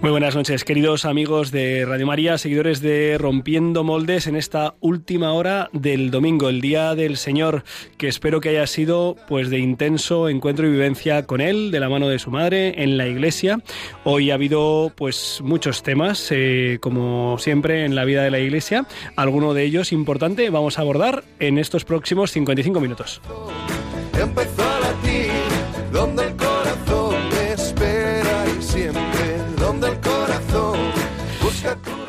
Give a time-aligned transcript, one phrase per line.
[0.00, 5.32] muy buenas noches, queridos amigos de Radio María, seguidores de Rompiendo Moldes en esta última
[5.32, 7.64] hora del domingo, el día del Señor,
[7.96, 11.88] que espero que haya sido pues de intenso encuentro y vivencia con él, de la
[11.88, 13.60] mano de su madre, en la iglesia.
[14.04, 18.86] Hoy ha habido pues muchos temas, eh, como siempre en la vida de la iglesia.
[19.16, 23.20] Alguno de ellos importante vamos a abordar en estos próximos 55 minutos.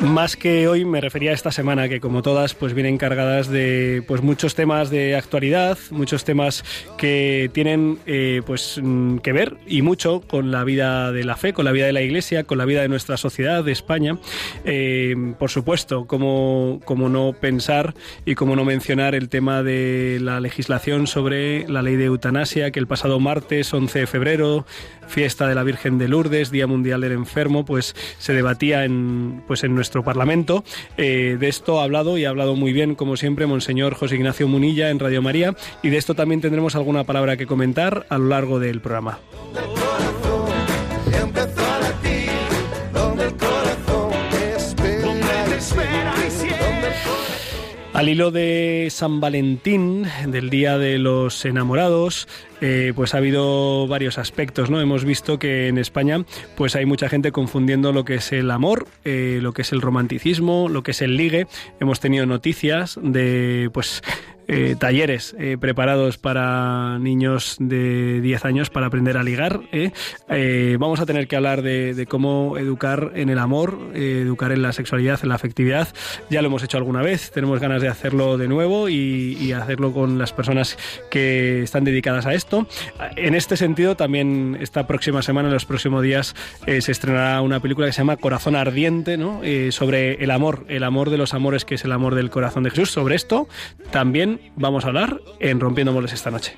[0.07, 4.01] Más que hoy me refería a esta semana que como todas pues vienen cargadas de
[4.07, 6.63] pues muchos temas de actualidad, muchos temas
[6.97, 11.51] que tienen eh, pues mm, que ver y mucho con la vida de la fe,
[11.51, 14.17] con la vida de la Iglesia, con la vida de nuestra sociedad de España.
[14.63, 17.93] Eh, por supuesto, como, como no pensar
[18.25, 22.79] y como no mencionar el tema de la legislación sobre la ley de eutanasia que
[22.79, 24.65] el pasado martes 11 de febrero
[25.07, 29.63] fiesta de la Virgen de Lourdes, Día Mundial del Enfermo, pues se debatía en, pues
[29.63, 30.63] en nuestro Parlamento.
[30.97, 34.47] Eh, de esto ha hablado y ha hablado muy bien, como siempre, Monseñor José Ignacio
[34.47, 38.27] Munilla en Radio María, y de esto también tendremos alguna palabra que comentar a lo
[38.27, 39.19] largo del programa.
[47.97, 52.27] Al hilo de San Valentín, del Día de los Enamorados,
[52.61, 54.79] eh, pues ha habido varios aspectos, ¿no?
[54.79, 56.23] Hemos visto que en España
[56.55, 59.81] pues hay mucha gente confundiendo lo que es el amor, eh, lo que es el
[59.81, 61.47] romanticismo, lo que es el ligue.
[61.79, 64.03] Hemos tenido noticias de pues
[64.47, 69.61] eh, talleres preparados para niños de 10 años para aprender a ligar.
[70.79, 75.19] vamos a tener que hablar de, cómo educar en el amor, educar en la sexualidad,
[75.23, 75.89] en la afectividad.
[76.29, 80.17] Ya lo hemos hecho alguna vez, tenemos ganas de hacerlo de nuevo y hacerlo con
[80.17, 80.77] las personas
[81.09, 82.67] que están dedicadas a esto
[83.15, 87.59] en este sentido, también esta próxima semana, en los próximos días, eh, se estrenará una
[87.59, 89.41] película que se llama Corazón Ardiente, ¿no?
[89.43, 92.63] Eh, sobre el amor, el amor de los amores, que es el amor del corazón
[92.63, 92.91] de Jesús.
[92.91, 93.47] Sobre esto
[93.91, 96.57] también vamos a hablar en Rompiendo Moles esta noche.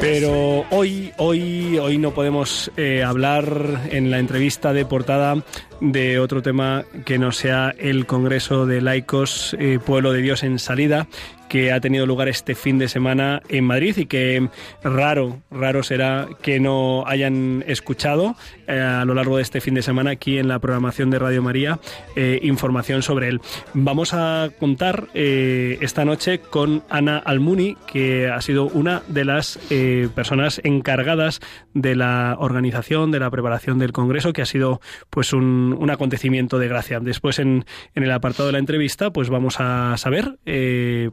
[0.00, 5.42] Pero hoy, hoy, hoy no podemos eh, hablar en la entrevista de portada
[5.80, 10.58] de otro tema que no sea el Congreso de Laicos eh, Pueblo de Dios en
[10.58, 11.08] Salida,
[11.48, 14.48] que ha tenido lugar este fin de semana en Madrid y que
[14.82, 18.36] raro, raro será que no hayan escuchado
[18.66, 21.42] eh, a lo largo de este fin de semana aquí en la programación de Radio
[21.42, 21.78] María
[22.16, 23.40] eh, información sobre él.
[23.74, 29.58] Vamos a contar eh, esta noche con Ana Almuni, que ha sido una de las
[30.14, 31.40] personas encargadas
[31.74, 34.80] de la organización, de la preparación del Congreso, que ha sido
[35.10, 37.00] pues un, un acontecimiento de gracia.
[37.00, 37.64] Después en,
[37.94, 40.38] en, el apartado de la entrevista pues vamos a saber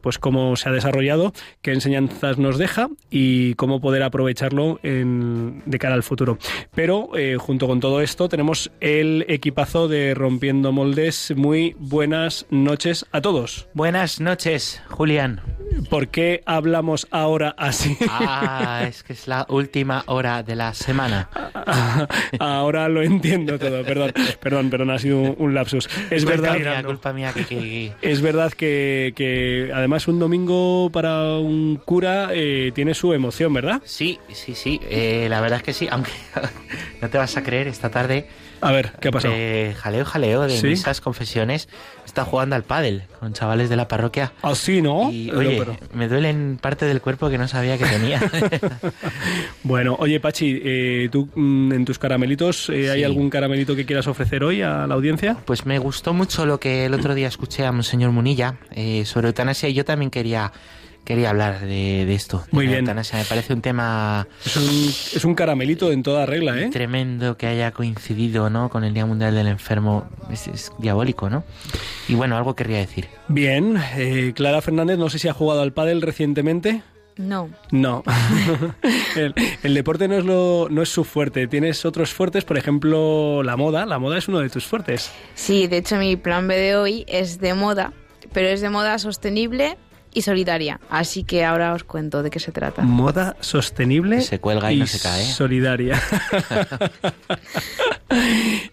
[0.02, 5.96] pues cómo se ha desarrollado, qué enseñanzas nos deja y cómo poder aprovecharlo de cara
[5.96, 6.38] al futuro.
[6.74, 11.34] Pero eh, junto con todo esto tenemos el equipazo de Rompiendo Moldes.
[11.36, 13.68] Muy buenas noches a todos.
[13.74, 15.42] Buenas noches, Julián.
[15.90, 17.98] ¿Por qué hablamos ahora así?
[18.08, 21.30] Ah, es que es la última hora de la semana.
[22.40, 25.90] ahora lo entiendo todo, perdón, perdón, perdón, ha sido un, lapsus.
[26.10, 32.30] Es verdad, culpa mía que, es verdad que, que además un domingo para un cura
[32.34, 33.82] eh, tiene su emoción, ¿verdad?
[33.86, 34.80] Sí, sí, sí.
[34.90, 36.12] Eh, la verdad es que sí, aunque
[37.02, 38.28] no te vas a creer, esta tarde
[38.64, 39.34] a ver, ¿qué ha pasado?
[39.76, 41.68] jaleo, jaleo de misas, confesiones.
[42.14, 44.34] Está jugando al pádel con chavales de la parroquia.
[44.44, 45.12] ¿Ah, sí, no?
[45.12, 45.66] Y, oye,
[45.96, 48.22] me duelen parte del cuerpo que no sabía que tenía.
[49.64, 54.06] bueno, oye, Pachi, eh, ¿tú mm, en tus caramelitos eh, hay algún caramelito que quieras
[54.06, 55.38] ofrecer hoy a la audiencia?
[55.44, 59.30] Pues me gustó mucho lo que el otro día escuché a Monseñor Munilla eh, sobre
[59.30, 60.52] eutanasia y yo también quería
[61.04, 62.46] quería hablar de, esto.
[62.52, 62.86] Muy bien.
[62.86, 64.28] Me parece un tema...
[64.46, 66.70] Es un, es un, caramelito en toda regla, ¿eh?
[66.70, 68.70] Tremendo que haya coincidido, ¿no?
[68.70, 70.10] Con el Día Mundial del Enfermo.
[70.32, 71.44] Es, diabólico, ¿no?
[72.08, 73.08] Y bueno, algo querría decir.
[73.28, 73.78] Bien.
[73.96, 76.82] Eh, Clara Fernández, no sé si ha jugado al pádel recientemente.
[77.18, 77.50] No.
[77.72, 78.04] No.
[79.64, 81.48] el, deporte no es, lo, no es su fuerte.
[81.48, 83.86] Tienes otros fuertes, por ejemplo, la moda.
[83.86, 85.12] La moda es uno de tus fuertes.
[85.36, 87.94] Sí, de hecho mi plan B de hoy es de moda,
[88.32, 89.78] pero es de moda sostenible
[90.14, 90.80] y solidaria.
[90.90, 92.84] Así que ahora os cuento de qué se trata.
[92.84, 95.26] Moda sostenible se cuelga y, no se cae.
[95.26, 96.02] Solidaria.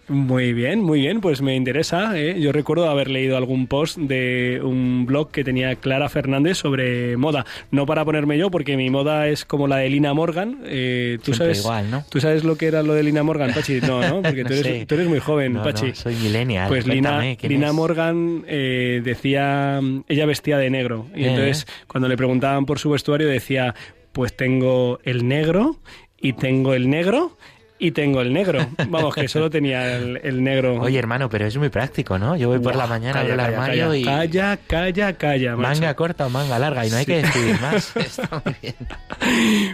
[0.07, 2.17] muy bien, muy bien, pues me interesa.
[2.17, 2.39] ¿eh?
[2.39, 7.45] Yo recuerdo haber leído algún post de un blog que tenía Clara Fernández sobre moda.
[7.71, 10.59] No para ponerme yo, porque mi moda es como la de Lina Morgan.
[10.65, 12.03] Eh, ¿tú, sabes, igual, ¿no?
[12.09, 13.81] ¿Tú sabes lo que era lo de Lina Morgan, Pachi?
[13.81, 14.21] No, ¿no?
[14.31, 15.93] Porque tú, eres, tú eres, muy joven, Pachi.
[15.93, 16.67] soy millennial.
[16.67, 21.07] Pues Lina, Lina Morgan eh, decía, ella vestía de negro.
[21.15, 23.75] Y entonces, cuando le preguntaban por su vestuario, decía,
[24.11, 25.77] pues tengo el negro
[26.17, 27.37] y tengo el negro
[27.81, 28.67] y tengo el negro.
[28.89, 30.79] Vamos, que solo tenía el, negro.
[30.79, 32.35] Oye, hermano, pero es muy práctico, ¿no?
[32.35, 34.03] Yo voy por la mañana, el armario calla, y...
[34.03, 37.95] Calla, calla, calla, Manga corta o manga larga, y no hay que decidir más.
[37.97, 38.75] Está muy bien.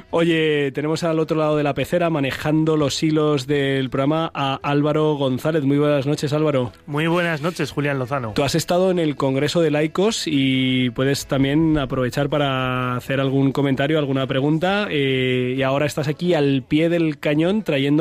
[0.09, 5.15] Oye, tenemos al otro lado de la pecera, manejando los hilos del programa, a Álvaro
[5.15, 5.65] González.
[5.65, 6.71] Muy buenas noches, Álvaro.
[6.85, 8.31] Muy buenas noches, Julián Lozano.
[8.35, 13.51] Tú has estado en el Congreso de Laicos y puedes también aprovechar para hacer algún
[13.51, 14.87] comentario, alguna pregunta.
[14.89, 17.96] Eh, y ahora estás aquí al pie del cañón trayendo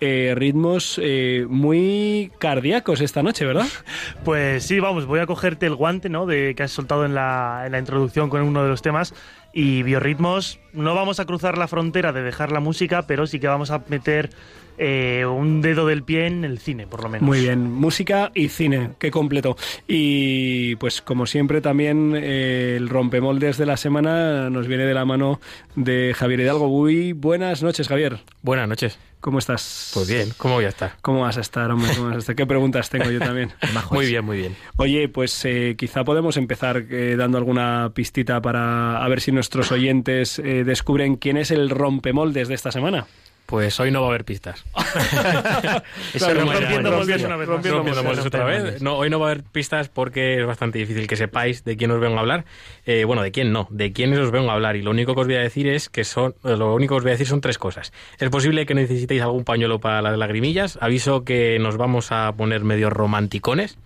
[0.00, 3.66] eh, ritmos eh, muy cardíacos esta noche, ¿verdad?
[4.24, 6.26] Pues sí, vamos, voy a cogerte el guante ¿no?
[6.26, 9.14] de, que has soltado en la, en la introducción con uno de los temas
[9.52, 10.60] y biorritmos.
[10.72, 13.82] No vamos a cruzar la frontera de dejar la música, pero sí que vamos a
[13.88, 14.30] meter
[14.78, 17.26] eh, un dedo del pie en el cine, por lo menos.
[17.26, 19.56] Muy bien, música y cine, qué completo.
[19.88, 25.06] Y pues como siempre también eh, el rompemoldes de la semana nos viene de la
[25.06, 25.40] mano
[25.74, 26.68] de Javier Hidalgo.
[26.68, 28.18] Muy buenas noches, Javier.
[28.42, 28.98] Buenas noches.
[29.26, 29.90] ¿Cómo estás?
[29.92, 30.92] Pues bien, ¿cómo voy a estar?
[31.02, 31.90] ¿Cómo vas a estar, hombre?
[31.96, 32.36] ¿Cómo vas a estar?
[32.36, 33.52] ¿Qué preguntas tengo yo también?
[33.90, 34.56] muy bien, muy bien.
[34.76, 36.86] Oye, pues eh, quizá podemos empezar
[37.16, 42.54] dando alguna pistita para a ver si nuestros oyentes descubren quién es el rompemoldes de
[42.54, 43.08] esta semana.
[43.46, 44.64] Pues hoy no va a haber pistas.
[46.14, 48.82] Eso rompiendo moldes una vez Rompiendo moldes otra vez.
[48.82, 51.92] No, hoy no va a haber pistas porque es bastante difícil que sepáis de quién
[51.92, 52.44] os vengo a hablar.
[52.86, 54.74] Eh, bueno, de quién no, de quiénes os vengo a hablar.
[54.76, 57.02] Y lo único que os voy a decir es que son, lo único que os
[57.04, 57.92] voy a decir son tres cosas.
[58.18, 60.78] Es posible que necesitéis algún pañuelo para las lagrimillas.
[60.80, 63.78] Aviso que nos vamos a poner medio romanticones.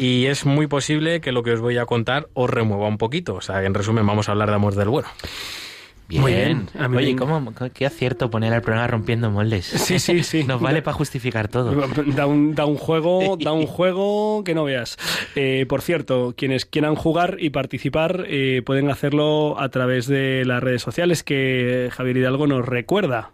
[0.00, 3.34] Y es muy posible que lo que os voy a contar os remueva un poquito.
[3.34, 5.08] O sea, en resumen, vamos a hablar de amor del bueno.
[6.08, 6.22] Bien.
[6.22, 6.68] Muy bien.
[6.96, 9.66] Oye, ¿cómo, qué acierto poner el programa rompiendo moldes.
[9.88, 10.44] Sí, sí, sí.
[10.44, 11.74] Nos vale para justificar todo.
[12.16, 14.96] Da un, da un juego, da un juego que no veas.
[15.34, 20.62] Eh, por cierto, quienes quieran jugar y participar eh, pueden hacerlo a través de las
[20.62, 23.32] redes sociales que Javier Hidalgo nos recuerda.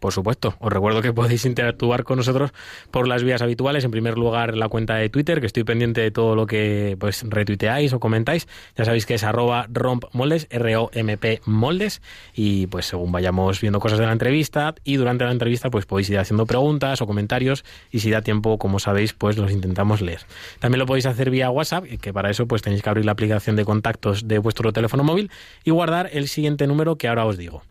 [0.00, 2.52] Por supuesto, os recuerdo que podéis interactuar con nosotros
[2.90, 3.84] por las vías habituales.
[3.84, 7.24] En primer lugar, la cuenta de Twitter, que estoy pendiente de todo lo que pues
[7.26, 8.46] retuiteáis o comentáis.
[8.76, 12.02] Ya sabéis que es arroba rompmoldes, R-O-M-P moldes.
[12.34, 16.10] Y pues según vayamos viendo cosas de la entrevista y durante la entrevista, pues podéis
[16.10, 17.64] ir haciendo preguntas o comentarios.
[17.90, 20.20] Y si da tiempo, como sabéis, pues los intentamos leer.
[20.60, 23.56] También lo podéis hacer vía WhatsApp, que para eso pues tenéis que abrir la aplicación
[23.56, 25.30] de contactos de vuestro teléfono móvil
[25.64, 27.62] y guardar el siguiente número que ahora os digo.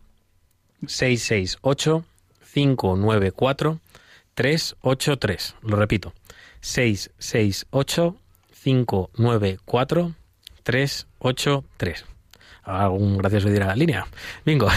[0.86, 2.04] 668
[2.56, 3.78] 594
[4.34, 5.54] 383.
[5.60, 6.14] Lo repito,
[6.60, 8.16] 668
[8.50, 10.14] 594
[10.62, 12.15] 383
[12.66, 14.06] algún gracioso dirá la línea.
[14.44, 14.68] Bingo.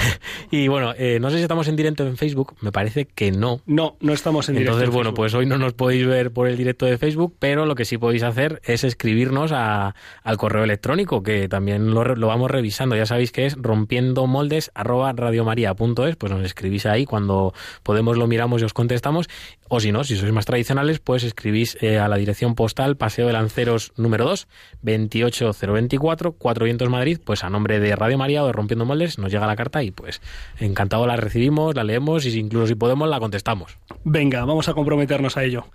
[0.52, 3.62] Y bueno, eh, no sé si estamos en directo en Facebook, me parece que no.
[3.68, 4.74] No, no estamos en directo.
[4.74, 7.76] Entonces, bueno, pues hoy no nos podéis ver por el directo de Facebook, pero lo
[7.76, 9.94] que sí podéis hacer es escribirnos a,
[10.24, 12.96] al correo electrónico, que también lo, lo, vamos revisando.
[12.96, 17.54] Ya sabéis que es rompiendo moldes arroba radiomaria.es, pues nos escribís ahí, cuando
[17.84, 19.30] podemos lo miramos y os contestamos.
[19.68, 23.28] O si no, si sois más tradicionales, pues escribís eh, a la dirección postal Paseo
[23.28, 24.48] de Lanceros número 2,
[24.82, 29.32] 28024, Cuatro Vientos Madrid, pues a nombre de Radio María o de Rompiendo Moldes, nos
[29.32, 30.22] llega la carta y pues
[30.60, 33.78] encantado la recibimos, la leemos y incluso si podemos la contestamos.
[34.04, 35.66] Venga, vamos a comprometernos a ello.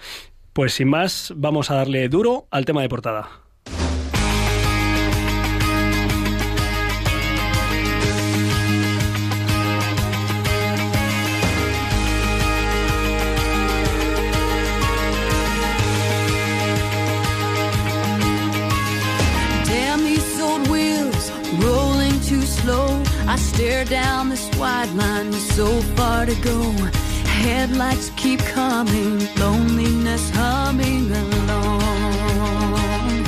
[0.53, 3.44] Pues sin más, vamos a darle duro al tema de portada.
[23.35, 26.71] I stare down this wide line with so far to go.
[27.43, 33.25] Headlights keep coming, loneliness humming along.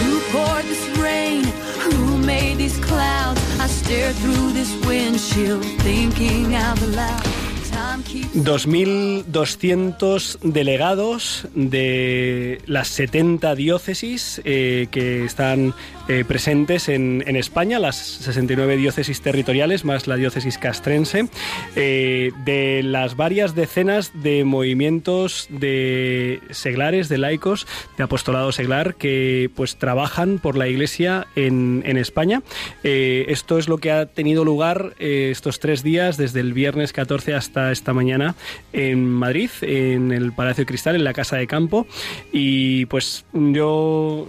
[0.00, 1.44] Who poured this rain?
[1.84, 3.40] Who made these clouds?
[3.58, 7.32] I stare through this windshield, thinking out loud.
[7.72, 15.72] 2.200 delegados de las 70 diócesis eh, que están
[16.08, 21.28] eh, presentes en, en, España, las 69 diócesis territoriales más la diócesis castrense,
[21.76, 29.48] eh, de las varias decenas de movimientos de seglares, de laicos, de apostolado seglar que
[29.54, 32.42] pues trabajan por la Iglesia en, en España.
[32.82, 37.34] Eh, esto es lo que ha tenido lugar estos tres días, desde el viernes 14
[37.34, 38.34] hasta esta mañana
[38.72, 41.86] en Madrid, en el Palacio de Cristal, en la Casa de Campo.
[42.32, 44.28] Y pues yo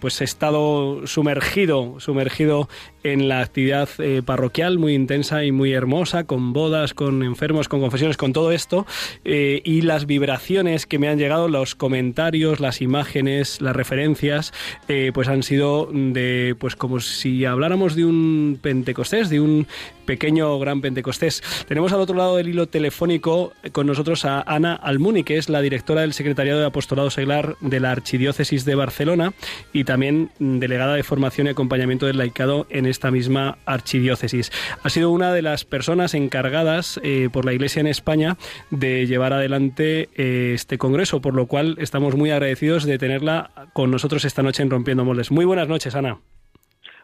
[0.00, 2.68] pues he estado sumergido, sumergido
[3.04, 7.80] en la actividad eh, parroquial muy intensa y muy hermosa, con bodas, con enfermos, con
[7.80, 8.86] confesiones, con todo esto,
[9.24, 14.52] eh, y las vibraciones que me han llegado, los comentarios, las imágenes, las referencias,
[14.88, 19.66] eh, pues han sido de, pues como si habláramos de un Pentecostés, de un
[20.04, 21.42] pequeño gran Pentecostés.
[21.68, 25.60] Tenemos al otro lado del hilo telefónico con nosotros a Ana Almuni, que es la
[25.60, 29.32] directora del Secretariado de Apostolado Seglar de la Archidiócesis de Barcelona
[29.72, 34.52] y también delegada de formación y acompañamiento del laicado esta misma archidiócesis.
[34.84, 38.36] Ha sido una de las personas encargadas eh, por la Iglesia en España
[38.70, 43.90] de llevar adelante eh, este congreso, por lo cual estamos muy agradecidos de tenerla con
[43.90, 45.32] nosotros esta noche en Rompiendo Moldes.
[45.32, 46.18] Muy buenas noches, Ana.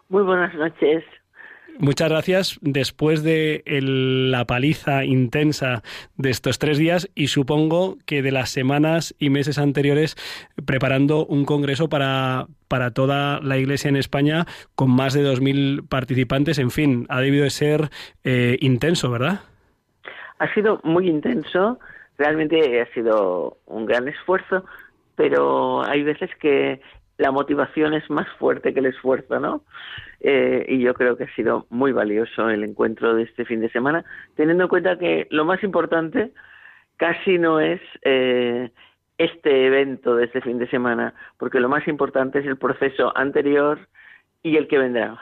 [0.08, 1.04] Muy buenas noches.
[1.80, 2.58] Muchas gracias.
[2.60, 5.82] Después de la paliza intensa
[6.16, 10.16] de estos tres días y supongo que de las semanas y meses anteriores
[10.66, 14.44] preparando un congreso para, para toda la Iglesia en España
[14.74, 16.58] con más de 2.000 participantes.
[16.58, 17.90] En fin, ha debido de ser
[18.24, 19.42] eh, intenso, ¿verdad?
[20.40, 21.78] Ha sido muy intenso.
[22.18, 24.64] Realmente ha sido un gran esfuerzo,
[25.14, 26.80] pero hay veces que
[27.18, 29.64] la motivación es más fuerte que el esfuerzo, ¿no?
[30.20, 33.70] Eh, y yo creo que ha sido muy valioso el encuentro de este fin de
[33.70, 34.04] semana,
[34.36, 36.32] teniendo en cuenta que lo más importante
[36.96, 38.70] casi no es eh,
[39.18, 43.80] este evento de este fin de semana, porque lo más importante es el proceso anterior
[44.42, 45.18] y el que vendrá.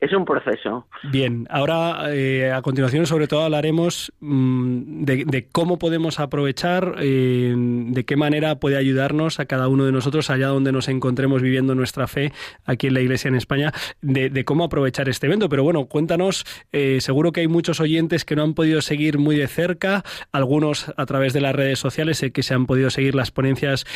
[0.00, 0.86] es, un proceso.
[1.10, 8.04] Bien, ahora eh, a continuación sobre todo hablaremos mm, de, cómo podemos aprovechar, eh, de
[8.04, 12.06] qué manera puede ayudarnos a cada uno de nosotros allá donde nos encontremos viviendo nuestra
[12.06, 12.32] fe
[12.64, 13.72] aquí en la Iglesia en España,
[14.02, 15.48] de, cómo aprovechar este evento.
[15.48, 19.36] Pero bueno, cuéntanos, eh, seguro que hay muchos oyentes que no han podido seguir muy
[19.36, 23.14] de cerca, algunos a través de las redes sociales, sé que se han podido seguir
[23.14, 23.86] las ponencias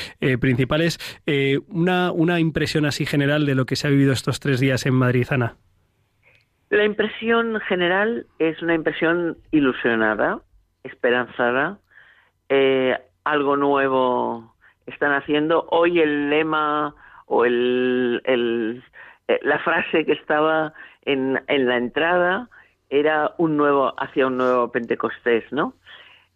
[0.41, 0.99] principales.
[1.69, 4.95] una, una impresión así general de lo que se ha vivido estos tres días en
[4.95, 5.57] Madrid, Ana?
[6.71, 10.41] La impresión general es una impresión ilusionada,
[10.83, 11.79] esperanzada,
[12.49, 14.55] eh, algo nuevo
[14.87, 15.67] están haciendo.
[15.71, 16.95] Hoy el lema
[17.27, 20.73] o el, eh, la frase que estaba
[21.05, 22.49] en, en la entrada
[22.91, 25.75] era un nuevo hacia un nuevo Pentecostés, ¿no?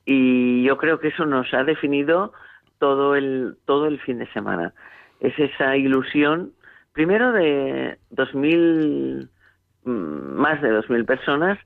[0.04, 2.32] Y yo creo que eso nos ha definido
[2.78, 4.72] todo el todo el fin de semana.
[5.20, 6.52] Es esa ilusión
[6.98, 9.28] primero de 2.000,
[9.84, 9.90] mm,
[10.34, 11.56] más de 2.000 personas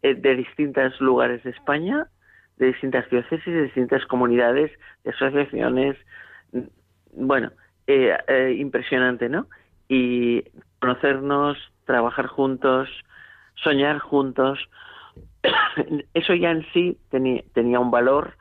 [0.00, 2.06] eh, de distintos lugares de España,
[2.56, 4.72] de distintas diócesis, de distintas comunidades,
[5.04, 5.98] de asociaciones.
[6.52, 6.60] Mm,
[7.26, 7.52] bueno,
[7.86, 9.48] eh, eh, impresionante, ¿no?
[9.90, 10.42] Y
[10.80, 12.88] conocernos, trabajar juntos,
[13.56, 14.70] soñar juntos,
[16.14, 18.38] eso ya en sí tenía, un valor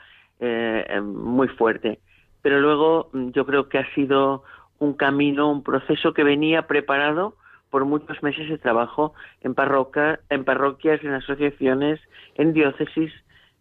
[1.03, 1.99] muy fuerte.
[2.41, 4.45] Pero luego mm, yo creo que ha sido
[4.79, 7.35] un camino, un proceso que venía preparado
[7.69, 11.99] por muchos meses de trabajo en, parroquia, en parroquias, en asociaciones,
[12.35, 13.11] en diócesis,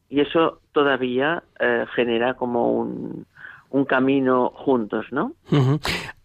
[0.09, 3.27] y eso todavía eh, genera como un,
[3.77, 5.33] un camino juntos, ¿no?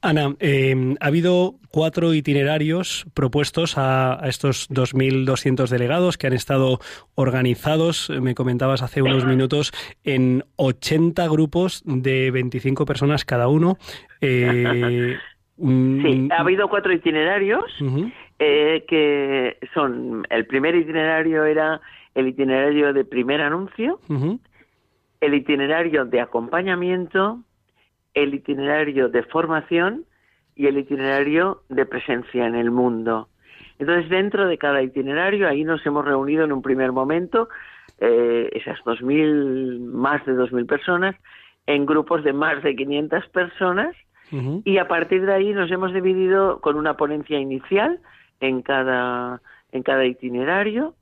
[0.02, 6.80] Ana, eh, ha habido cuatro itinerarios propuestos a, a estos 2.200 delegados que han estado
[7.16, 13.78] organizados, me comentabas hace unos minutos, en 80 grupos de 25 personas cada uno.
[14.22, 15.18] Eh,
[15.58, 17.66] sí, ha habido cuatro itinerarios
[18.40, 21.82] eh, que son, el primer itinerario era
[22.16, 24.00] el itinerario de primer anuncio,
[25.22, 27.40] el itinerario de acompañamiento,
[28.14, 30.06] el itinerario de formación
[30.56, 33.30] y el itinerario de presencia en el mundo.
[33.80, 37.50] Entonces, dentro de cada itinerario, ahí nos hemos reunido en un primer momento,
[38.00, 41.16] eh, esas 2.000, más de 2.000 personas,
[41.68, 43.96] en grupos de más de 500 personas,
[44.64, 48.00] y a partir de ahí nos hemos dividido con una ponencia inicial
[48.40, 49.42] en cada,
[49.74, 50.96] en cada itinerario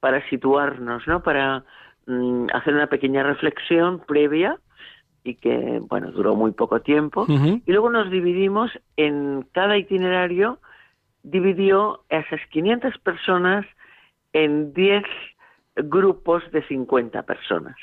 [0.00, 1.22] para situarnos, ¿no?
[1.22, 1.62] Para
[2.10, 4.58] Mm, hacer una pequeña reflexión previa
[5.22, 7.24] y que, bueno, duró muy poco tiempo.
[7.28, 10.58] Y luego nos dividimos en cada itinerario,
[11.22, 13.64] dividió a esas 500 personas
[14.32, 15.04] en 10
[15.76, 17.76] grupos de 50 personas,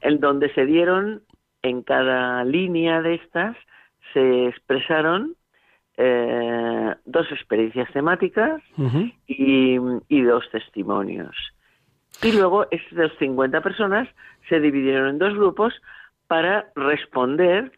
[0.00, 1.22] en donde se dieron
[1.60, 3.56] en cada línea de estas,
[4.14, 5.34] se expresaron
[5.98, 8.62] eh, dos experiencias temáticas
[9.26, 9.76] y,
[10.08, 11.36] y dos testimonios.
[12.22, 14.08] Y luego estas 50 personas
[14.48, 15.74] se dividieron en dos grupos
[16.26, 17.72] para responder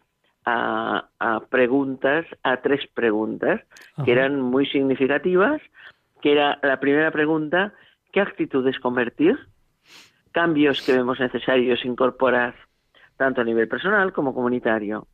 [0.45, 1.07] a,
[1.49, 3.61] preguntas, a tres preguntas,
[4.03, 5.61] que eran muy significativas,
[6.21, 7.73] que era la primera pregunta,
[8.11, 9.39] ¿qué actitudes convertir?
[10.31, 12.55] Cambios que vemos necesarios incorporar,
[13.17, 15.07] tanto a nivel personal como comunitario.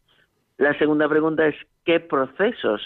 [0.58, 1.56] La segunda pregunta es,
[1.86, 2.82] ¿qué procesos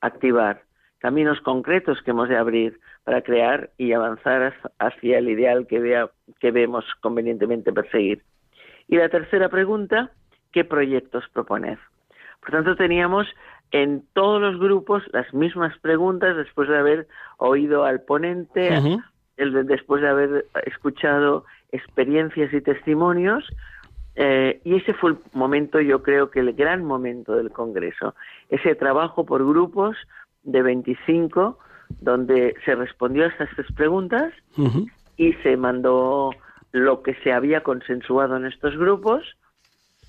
[0.00, 0.62] activar?
[1.00, 6.10] Caminos concretos que hemos de abrir para crear y avanzar hacia el ideal que, vea,
[6.38, 8.22] que vemos convenientemente perseguir.
[8.86, 10.10] Y la tercera pregunta,
[10.52, 11.78] ¿qué proyectos proponer?
[12.40, 13.26] Por tanto, teníamos
[13.70, 19.00] en todos los grupos las mismas preguntas después de haber oído al ponente,
[19.36, 23.48] después de haber escuchado experiencias y testimonios.
[24.16, 28.14] Eh, y ese fue el momento, yo creo que el gran momento del Congreso,
[28.48, 29.96] ese trabajo por grupos
[30.42, 31.58] de 25
[32.00, 34.32] donde se respondió a estas tres preguntas
[35.16, 36.30] y se mandó
[36.72, 39.24] lo que se había consensuado en estos grupos.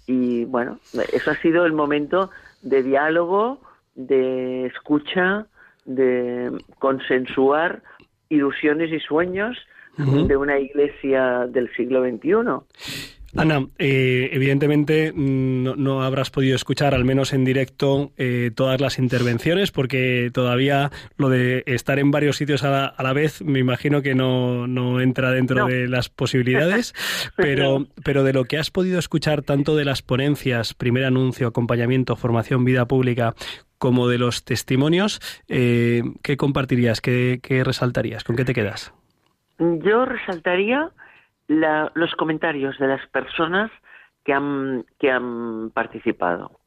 [0.06, 0.80] Y bueno,
[1.14, 2.30] eso ha sido el momento
[2.62, 3.62] de diálogo,
[3.96, 5.48] de escucha,
[5.86, 7.82] de consensuar
[8.30, 9.58] ilusiones y sueños
[9.98, 13.12] de una iglesia del siglo XXI.
[13.36, 19.00] Ana, eh, evidentemente mm, no, habrás podido escuchar, al menos en directo, eh, todas las
[19.00, 24.16] intervenciones, porque todavía lo de estar en varios sitios a la, vez, me imagino que
[24.16, 26.94] no, no entra dentro de las posibilidades,
[27.38, 32.16] pero, pero de lo que has podido escuchar tanto de las ponencias, primer anuncio, acompañamiento,
[32.16, 33.34] formación, vida pública,
[33.78, 37.02] como de los testimonios, eh, ¿qué compartirías?
[37.02, 38.24] ¿Qué, ¿Qué resaltarías?
[38.24, 38.94] ¿Con qué te quedas?
[39.58, 40.92] Yo resaltaría
[41.52, 43.72] los comentarios de las personas
[44.24, 46.60] que han, que han participado.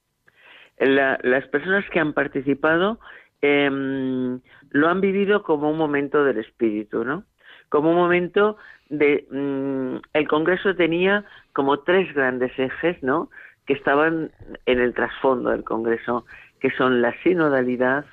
[0.79, 2.99] las personas que han participado
[3.41, 7.25] em, lo han vivido como un momento del espíritu, ¿no?
[7.69, 8.57] Como un momento
[8.89, 9.27] de...
[9.31, 13.31] Mm, el Congreso tenía como tres grandes ejes, ¿no?
[13.67, 14.33] Que estaban
[14.67, 16.27] en el trasfondo del Congreso,
[16.61, 18.05] que son la sinodalidad,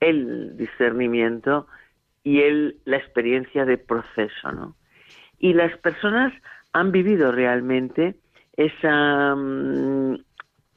[0.00, 1.66] el discernimiento
[2.24, 4.74] y el, la experiencia de proceso, ¿no?
[5.42, 6.32] Y las personas
[6.72, 8.14] han vivido realmente
[8.56, 10.14] esa, mm,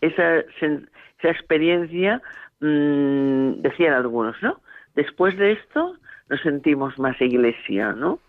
[0.02, 2.22] esa, esa experiencia,
[2.60, 4.60] mm, decían algunos, ¿no?
[4.96, 5.96] Después de esto
[6.30, 8.20] nos sentimos más iglesia, ¿no?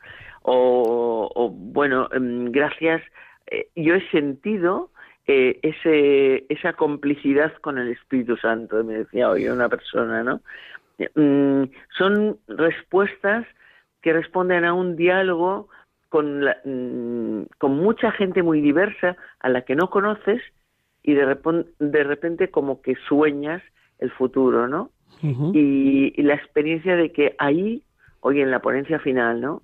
[0.42, 3.02] O, bueno, mm, gracias,
[3.46, 4.90] eh, yo he sentido
[5.26, 10.40] eh, ese, esa complicidad con el Espíritu Santo, me decía hoy una persona, ¿no?
[11.98, 13.46] son respuestas
[14.00, 15.68] que responden a un diálogo
[16.16, 20.40] con, mm, con mucha gente muy diversa a la que no conoces
[21.02, 21.36] y de,
[21.78, 23.62] de repente como que sueñas
[23.98, 24.88] el futuro, ¿no?
[25.22, 27.82] y, la experiencia de que ahí,
[28.20, 29.60] hoy en la ponencia final, ¿no?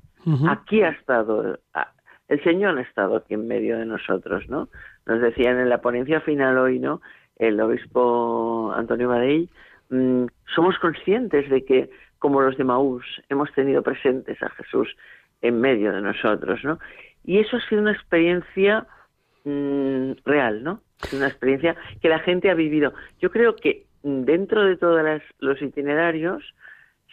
[0.47, 1.59] Aquí ha estado,
[2.29, 4.69] el Señor ha estado aquí en medio de nosotros, ¿no?
[5.07, 7.01] Nos decían en la ponencia final hoy, ¿no?
[7.37, 9.49] El obispo Antonio Badey,
[9.89, 14.95] mm, somos conscientes de que, como los de Maús, hemos tenido presentes a Jesús
[15.43, 16.79] en medio de nosotros, ¿no?
[17.25, 18.87] Y eso ha sido una experiencia
[19.45, 20.81] mm, real, ¿no?
[21.13, 22.95] Una experiencia que la gente ha vivido.
[23.21, 25.01] Yo creo que dentro de todos
[25.39, 26.43] los itinerarios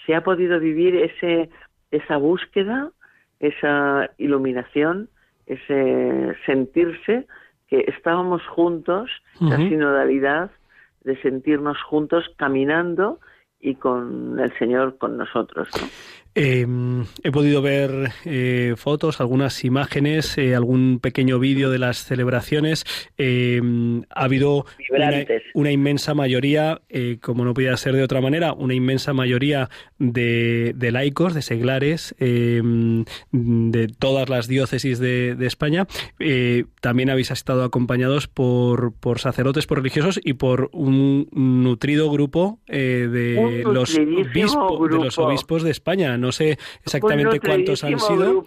[0.05, 1.49] se ha podido vivir ese,
[1.91, 2.91] esa búsqueda,
[3.39, 5.09] esa iluminación,
[5.45, 7.27] ese sentirse
[7.67, 10.51] que estábamos juntos, la sinodalidad
[11.03, 13.19] de sentirnos juntos caminando
[13.59, 15.69] y con el Señor con nosotros.
[15.79, 15.87] ¿no?
[16.35, 22.85] Em, he podido ver eh, fotos, algunas imágenes, eh, algún pequeño vídeo de las celebraciones.
[23.17, 24.65] Em, ha habido
[25.53, 30.73] una, inmensa mayoría, eh, como no podía ser de otra manera, una inmensa mayoría de,
[30.91, 35.87] laicos, de seglares, em, de todas las diócesis de, España.
[36.79, 43.63] también habéis estado acompañados por, por sacerdotes, por religiosos y por un nutrido grupo de,
[43.65, 48.45] los de los obispos de España no sé exactamente cuántos han sido.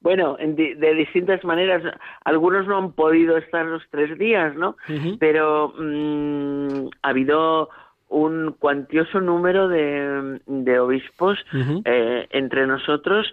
[0.00, 1.82] Bueno, de, distintas maneras,
[2.24, 4.76] algunos no han podido estar los tres días, ¿no?
[5.18, 7.68] Pero mm, ha habido
[8.08, 11.38] un cuantioso número de, obispos
[11.84, 13.26] eh, entre nosotros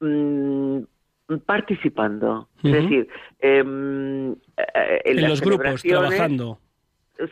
[0.00, 0.80] mm,
[1.46, 2.48] participando.
[2.62, 6.58] Es decir, em, eh, en, los grupos, trabajando.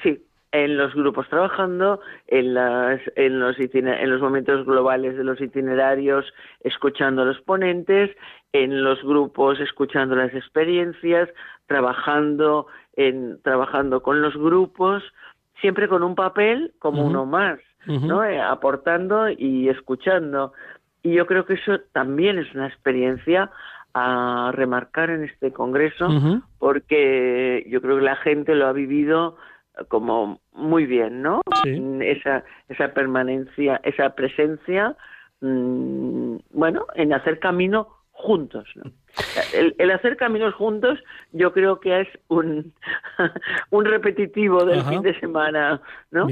[0.03, 5.41] Sí, en los grupos trabajando, en, las, en, los, en los momentos globales de los
[5.41, 6.27] itinerarios,
[6.61, 8.11] escuchando a los ponentes,
[8.53, 11.31] en los grupos escuchando las experiencias,
[11.67, 15.03] trabajando, en, trabajando con los grupos,
[15.61, 17.59] siempre con un papel como uno más.
[17.87, 18.25] ¿no?
[18.25, 20.53] Eh, aportando y escuchando.
[21.03, 23.51] Y yo creo que eso también es una experiencia
[23.95, 26.09] a remarcar en este congreso,
[26.59, 29.37] porque yo creo que la gente lo ha vivido
[29.89, 31.41] como muy bien, ¿no?
[31.65, 34.97] Esa, esa permanencia, esa presencia,
[35.41, 38.91] mm, bueno, en hacer camino juntos, ¿no?
[39.53, 40.98] El, hacer caminos juntos
[41.33, 42.72] yo creo que es un,
[43.70, 46.27] un repetitivo del fin de semana, ¿no?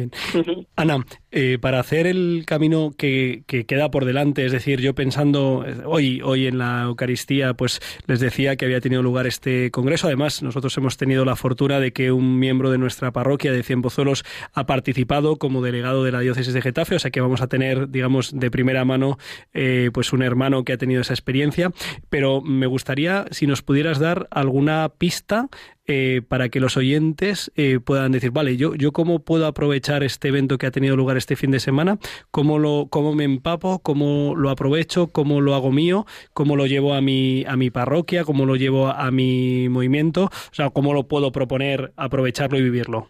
[0.76, 5.64] Ana, eh, para hacer el camino que, que, queda por delante, es decir, yo pensando
[5.66, 10.06] eh, hoy, hoy en la Eucaristía, pues les decía que había tenido lugar este congreso.
[10.06, 14.24] Además, nosotros hemos tenido la fortuna de que un miembro de nuestra parroquia de Cienpozuelos
[14.52, 17.90] ha participado como delegado de la diócesis de Getafe, o sea que vamos a tener,
[17.90, 19.18] digamos, de primera mano,
[19.52, 21.70] eh, pues un hermano que ha tenido esa experiencia.
[22.08, 25.48] Pero me gustaría si nos pudieras dar alguna pista
[25.86, 30.28] eh, para que los oyentes eh, puedan decir, vale, yo, yo cómo puedo aprovechar este
[30.28, 31.98] evento que ha tenido lugar este fin de semana,
[32.30, 36.94] cómo, lo, cómo me empapo, cómo lo aprovecho, cómo lo hago mío, cómo lo llevo
[36.94, 41.08] a mi, a mi parroquia, cómo lo llevo a mi movimiento, o sea, cómo lo
[41.08, 43.08] puedo proponer, aprovecharlo y vivirlo.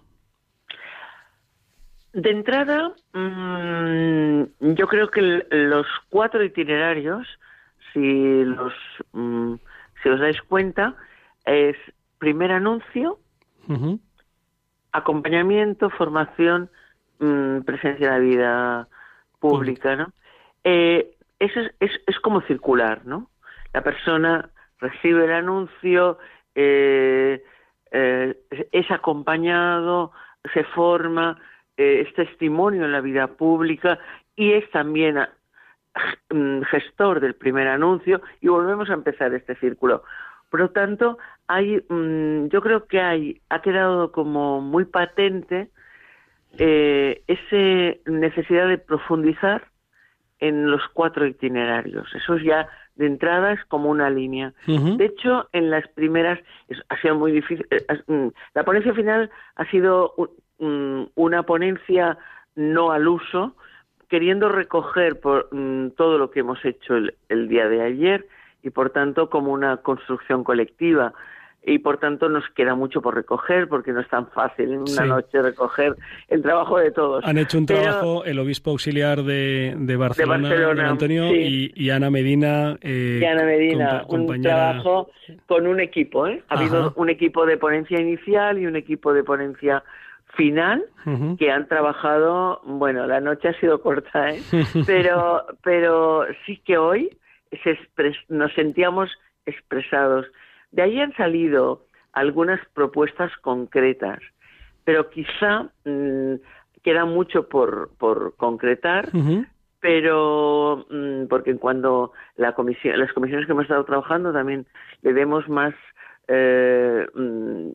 [2.13, 7.27] De entrada, mm, yo creo que los cuatro itinerarios
[7.93, 8.73] si los
[9.13, 9.55] mm,
[10.03, 10.95] si os dais cuenta
[11.45, 11.77] es
[12.19, 13.19] primer anuncio
[14.93, 16.71] acompañamiento formación
[17.19, 18.89] mm, presencia en la vida
[19.39, 20.13] pública no
[20.65, 23.31] eh, eso es, es, como circular no
[23.73, 26.19] la persona recibe el anuncio
[26.55, 27.43] eh,
[27.93, 28.37] eh,
[28.73, 30.13] es acompañado
[30.55, 31.39] se forma
[31.77, 33.99] es testimonio en la vida pública
[34.37, 35.19] y es también
[36.71, 40.05] gestor del primer anuncio y volvemos a empezar este círculo.
[40.51, 45.71] Por lo tanto, hay, mm, yo creo que hay, ha quedado como muy patente
[46.59, 49.69] eh, esa necesidad de profundizar
[50.41, 52.13] en los cuatro itinerarios.
[52.15, 54.53] Eso ya de entrada es como una línea.
[54.67, 56.39] De hecho, en las primeras
[56.89, 57.67] ha sido muy difícil.
[57.71, 60.15] Eh, mm, la ponencia final ha sido
[60.59, 62.19] una ponencia
[62.55, 63.57] no al uso,
[64.11, 68.27] queriendo recoger por, mm, todo lo que hemos hecho el, día de ayer
[68.63, 71.15] y por tanto como una construcción colectiva
[71.63, 75.05] y por tanto nos queda mucho por recoger porque no es tan fácil en una
[75.05, 75.95] noche recoger
[76.29, 77.25] el trabajo de todos.
[77.25, 82.79] Han hecho un trabajo el obispo auxiliar de, de, Barcelona, Antonio y, Ana Medina.
[82.81, 85.11] Eh, y Ana Medina, un trabajo
[85.47, 86.27] con un equipo.
[86.27, 86.43] ¿eh?
[86.49, 89.85] Ha habido un equipo de ponencia inicial y un equipo de ponencia
[90.37, 90.85] final
[91.39, 94.43] que han trabajado, bueno, la noche ha sido corta, ¿eh?
[94.87, 97.17] pero, pero sí que hoy
[97.63, 97.79] se
[98.29, 99.11] nos sentíamos
[99.47, 100.27] expresados.
[100.71, 104.21] De ahí han salido algunas propuestas concretas,
[104.85, 106.35] pero quizá mm,
[106.83, 109.09] queda mucho por, por concretar,
[109.81, 114.67] pero mm, porque cuando la comisión, las comisiones que hemos estado trabajando también
[115.03, 115.75] le demos más
[116.29, 117.69] eh, mm,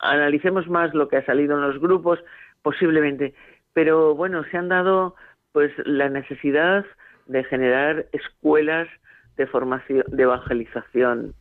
[0.00, 2.18] analicemos más lo que ha salido en los grupos,
[2.62, 3.34] posiblemente.
[3.72, 5.14] Pero bueno, se han dado
[5.52, 6.84] pues la necesidad
[7.26, 8.88] de generar escuelas
[9.36, 11.34] de formación, de evangelización,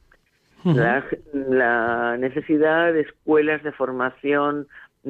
[0.63, 4.67] la, necesidad de escuelas de formación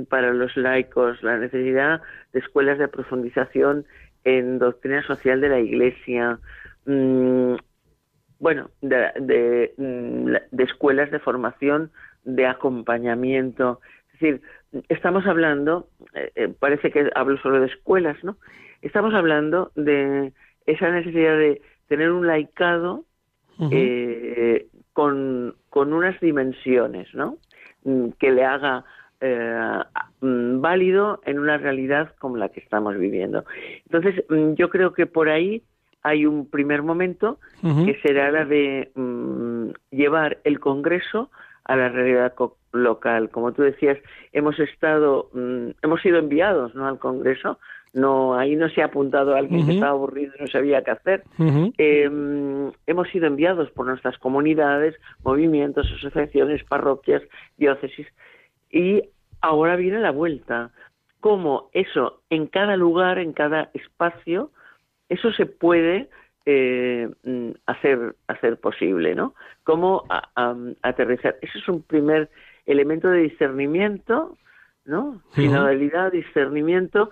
[0.10, 2.01] para los laicos, la necesidad
[2.34, 3.86] de escuelas de profundización
[4.23, 6.39] en doctrina social de la Iglesia,
[6.86, 7.55] mm,
[8.39, 11.91] bueno, de, mm, de, escuelas de formación
[12.24, 13.80] de acompañamiento.
[14.13, 14.41] Es decir,
[14.89, 18.38] estamos hablando, eh, eh, parece que hablo solo de escuelas, ¿no?
[18.82, 20.34] Estamos hablando de
[20.65, 23.06] esa necesidad de tener un laicado
[23.71, 27.38] eh, con, con, unas dimensiones, ¿no?
[27.84, 28.84] Mm, que le haga
[30.21, 33.45] mm, válido en una realidad como la que estamos viviendo.
[33.86, 34.24] Entonces,
[34.56, 35.63] yo creo que por ahí
[36.06, 38.91] hay un primer momento que será la de
[39.89, 41.32] llevar el Congreso
[41.63, 42.36] a la realidad
[42.74, 43.32] local.
[43.32, 43.98] Como tú decías,
[44.32, 46.86] hemos estado, mm, hemos sido enviados ¿no?
[46.88, 47.58] al Congreso.
[47.91, 50.91] No, ahí no se ha apuntado a alguien que estaba aburrido y no sabía qué
[50.91, 51.24] hacer.
[51.39, 57.24] Em, hemos sido enviados por nuestras comunidades, movimientos, asociaciones, parroquias,
[57.58, 58.06] diócesis.
[58.70, 59.02] Y
[59.41, 60.70] ahora viene la vuelta.
[61.20, 64.52] Cómo eso, en cada lugar, en cada espacio,
[65.10, 66.10] eso se puede
[66.46, 69.34] eh, mm, hacer, hacer posible, ¿no?
[69.63, 70.04] Cómo
[70.82, 71.38] aterrizar.
[71.41, 72.30] Ese es un primer
[72.65, 74.38] elemento de discernimiento,
[74.86, 75.22] ¿no?
[75.34, 77.10] Finalidad, discernimiento,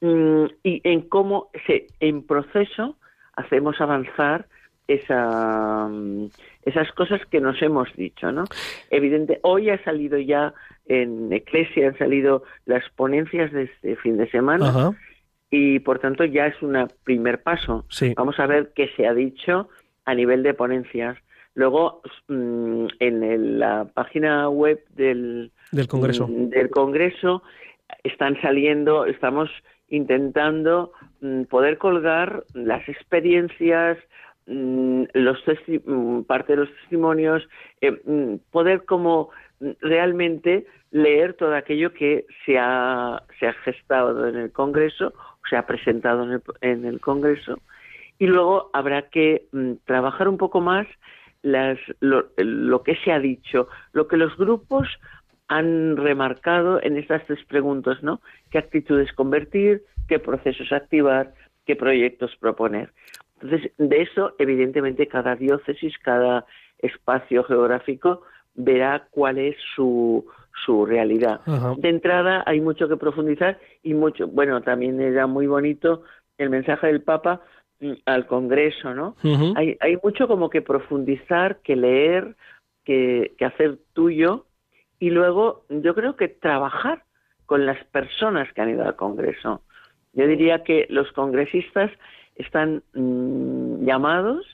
[0.00, 2.96] mm, y en cómo se, en proceso
[3.34, 4.46] hacemos avanzar
[4.88, 6.26] esa, mm,
[6.64, 8.44] esas cosas que nos hemos dicho, ¿no?
[8.90, 10.54] Evidente, hoy ha salido ya
[10.86, 14.92] en Eclesia, han salido las ponencias de este fin de semana,
[15.52, 17.84] y por tanto ya es un primer paso.
[17.90, 18.14] Sí.
[18.16, 19.68] Vamos a ver qué se ha dicho
[20.06, 21.18] a nivel de ponencias.
[21.54, 26.26] Luego, mm, en el- la página web del, Del Congreso.
[26.26, 27.42] mm, del Congreso
[28.02, 29.50] están saliendo, estamos
[29.88, 33.98] intentando mm, poder colgar las experiencias,
[34.46, 37.48] los testi- mm, parte de los testimonios,
[37.80, 44.28] eh, mm, poder como mm, realmente leer todo aquello que se ha, se ha gestado
[44.28, 45.12] en el Congreso,
[45.48, 47.58] se ha presentado en el, en el Congreso,
[48.18, 50.86] y luego habrá que mm, trabajar un poco más
[51.42, 54.88] lo, lo que se ha dicho, lo que los grupos
[55.48, 58.20] han remarcado en estas tres preguntas, ¿no?
[58.50, 59.82] ¿Qué actitudes convertir?
[60.08, 61.34] ¿Qué procesos activar?
[61.66, 62.92] ¿Qué proyectos proponer?
[63.42, 66.46] Entonces, de eso, evidentemente, cada diócesis, cada
[66.78, 68.22] espacio geográfico
[68.54, 70.26] verá cuál es su,
[70.64, 71.40] su realidad.
[71.46, 71.74] Ajá.
[71.78, 76.02] De entrada, hay mucho que profundizar y mucho, bueno, también era muy bonito
[76.38, 77.40] el mensaje del Papa
[77.80, 79.16] mm, al Congreso, ¿no?
[79.56, 82.36] Hay, hay mucho como que profundizar, que leer,
[82.84, 84.46] que, que hacer tuyo
[84.98, 87.04] y luego yo creo que trabajar
[87.46, 89.62] con las personas que han ido al Congreso.
[90.12, 91.90] Yo diría que los congresistas
[92.42, 94.44] están mm, llamados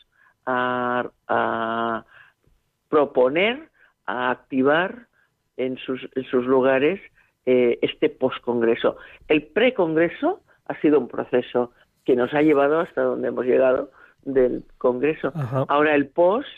[0.47, 2.05] a, a
[2.89, 3.69] proponer,
[4.07, 5.09] a activar
[5.57, 7.01] en sus, en sus lugares
[7.45, 8.97] eh, este postcongreso.
[9.27, 11.73] El precongreso ha sido un proceso
[12.05, 13.91] que nos ha llevado hasta donde hemos llegado
[14.23, 15.33] del congreso.
[15.35, 15.65] Ajá.
[15.69, 16.49] Ahora el post,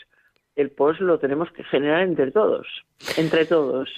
[0.55, 2.67] el post lo tenemos que generar entre todos,
[3.17, 3.89] entre todos.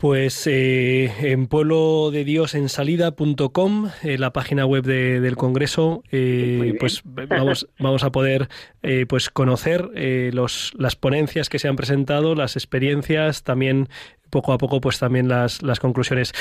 [0.00, 6.04] Pues eh, en pueblo de Dios en salida.com, eh, la página web de- del Congreso,
[6.12, 8.48] eh, pues vamos, vamos a poder
[8.90, 13.90] eh, pues conocer eh, los, las ponencias que se han presentado, las experiencias, también
[14.30, 16.32] poco a poco pues también las, las conclusiones.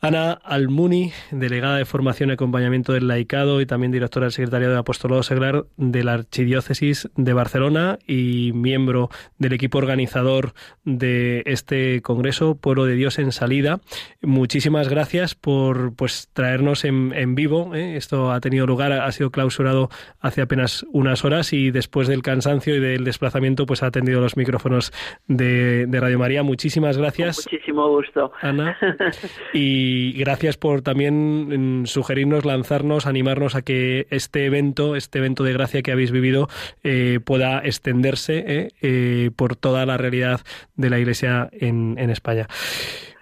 [0.00, 4.80] Ana Almuni, delegada de Formación y Acompañamiento del Laicado y también directora del Secretariado de
[4.80, 10.54] Apostolado Seglar de la Archidiócesis de Barcelona y miembro del equipo organizador
[10.84, 13.80] de este Congreso, Pueblo de Dios en Salida.
[14.22, 17.74] Muchísimas gracias por pues traernos en, en vivo.
[17.74, 17.96] ¿eh?
[17.96, 22.80] Esto ha tenido lugar, ha sido clausurado hace apenas unas horas y del cansancio y
[22.80, 24.92] del desplazamiento pues ha atendido los micrófonos
[25.26, 26.42] de, de Radio María.
[26.42, 27.46] Muchísimas gracias.
[27.46, 28.32] Muchísimo gusto.
[28.40, 28.76] Ana.
[29.52, 35.52] Y gracias por también mm, sugerirnos, lanzarnos, animarnos a que este evento, este evento de
[35.52, 36.48] gracia que habéis vivido,
[36.82, 40.40] eh, pueda extenderse eh, eh, por toda la realidad
[40.76, 42.48] de la Iglesia en, en España.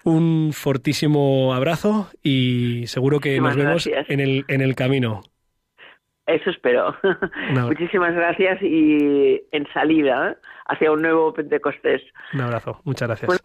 [0.04, 4.10] Un fortísimo abrazo y seguro que nos vemos gracias.
[4.10, 5.22] en el, en el camino.
[6.26, 6.96] Eso espero.
[7.52, 7.66] No.
[7.68, 10.36] Muchísimas gracias y en salida ¿eh?
[10.66, 12.02] hacia un nuevo Pentecostés.
[12.32, 13.26] Un abrazo, muchas gracias.
[13.26, 13.42] Bueno.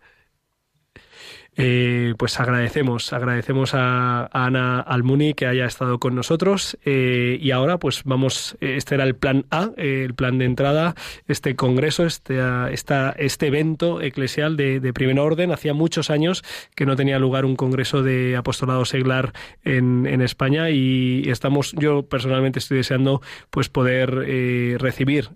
[1.60, 7.80] Eh, pues agradecemos, agradecemos a, Ana Almuni que haya estado con nosotros eh, y ahora
[7.80, 10.93] pues vamos, eh, este era el plan A, eh, el plan de entrada,
[11.28, 15.52] este congreso, este, ah, este evento eclesial de, de primer orden.
[15.52, 16.43] Hacía muchos años
[16.76, 22.04] que no tenía lugar un congreso de apostolado seglar en, en España y estamos, yo
[22.04, 25.30] personalmente estoy deseando pues poder eh, recibir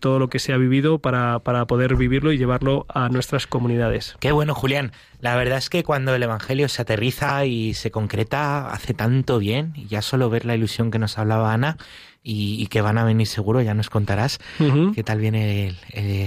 [0.00, 4.16] todo lo que se ha vivido para, para poder vivirlo y llevarlo a nuestras comunidades.
[4.20, 4.92] Qué bueno, Julián.
[5.36, 9.72] Verdad es que cuando el Evangelio se aterriza y se concreta, hace tanto bien.
[9.76, 11.76] Y ya solo ver la ilusión que nos hablaba Ana
[12.22, 14.92] y, y que van a venir seguro, ya nos contarás Ujú.
[14.94, 15.76] qué tal viene el,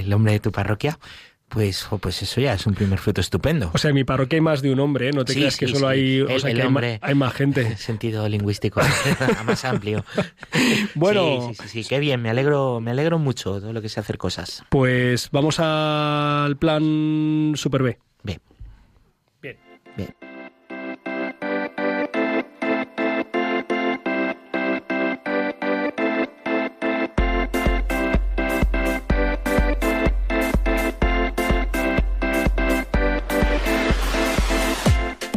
[0.02, 1.00] el hombre de tu parroquia.
[1.50, 3.72] Pues, jo, pues eso ya es un primer fruto estupendo.
[3.74, 5.12] O sea, en mi parroquia hay más de un hombre, ¿eh?
[5.14, 5.94] No te Sí, creas que solo sí.
[5.94, 7.00] hay, o El- sea, el que hay, ma- hombre.
[7.02, 7.78] hay más gente.
[7.78, 8.82] Sentido lingüístico
[9.46, 10.04] más amplio.
[10.96, 11.54] Bueno.
[11.62, 12.22] Sí, sí, qué bien.
[12.22, 14.64] Me alegro, me alegro mucho de lo que sé hacer cosas.
[14.70, 17.98] Pues vamos al plan Super B.
[19.98, 20.14] Bien.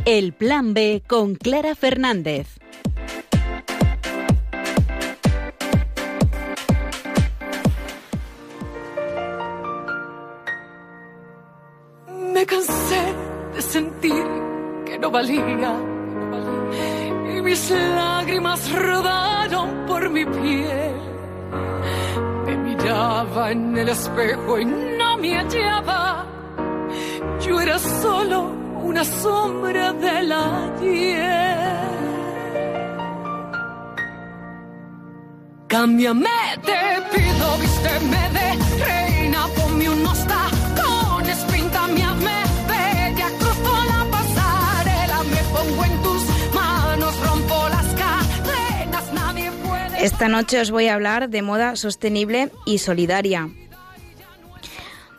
[0.04, 2.58] El Plan B con Clara Fernández.
[12.32, 13.19] Me cansé
[17.36, 20.94] Y mis lágrimas rodaron por mi piel.
[22.46, 26.26] Me miraba en el espejo y no me hallaba.
[27.40, 31.80] Yo era solo una sombra del ayer.
[35.66, 36.28] Cámbiame,
[36.64, 38.69] te pido, vísteme de
[50.00, 53.50] Esta noche os voy a hablar de moda sostenible y solidaria.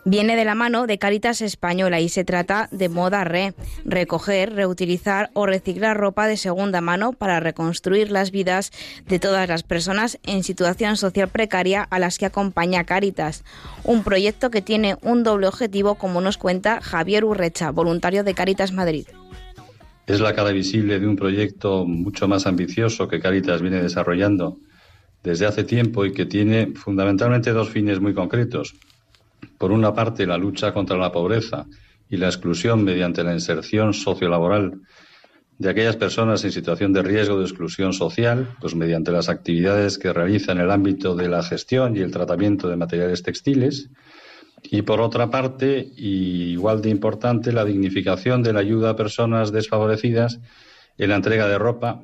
[0.06, 3.54] Viene de la mano de Caritas Española y se trata de moda re,
[3.86, 8.72] recoger, reutilizar o reciclar ropa de segunda mano para reconstruir las vidas
[9.06, 13.44] de todas las personas en situación social precaria a las que acompaña Caritas.
[13.84, 18.72] Un proyecto que tiene un doble objetivo, como nos cuenta Javier Urrecha, voluntario de Caritas
[18.72, 19.06] Madrid.
[20.08, 24.58] Es la cara visible de un proyecto mucho más ambicioso que Caritas viene desarrollando
[25.24, 28.76] desde hace tiempo y que tiene fundamentalmente dos fines muy concretos.
[29.58, 31.66] Por una parte, la lucha contra la pobreza
[32.10, 34.82] y la exclusión mediante la inserción sociolaboral
[35.62, 40.12] de aquellas personas en situación de riesgo de exclusión social, pues mediante las actividades que
[40.12, 43.88] realiza en el ámbito de la gestión y el tratamiento de materiales textiles.
[44.64, 49.52] Y por otra parte, y igual de importante, la dignificación de la ayuda a personas
[49.52, 50.40] desfavorecidas
[50.98, 52.04] en la entrega de ropa.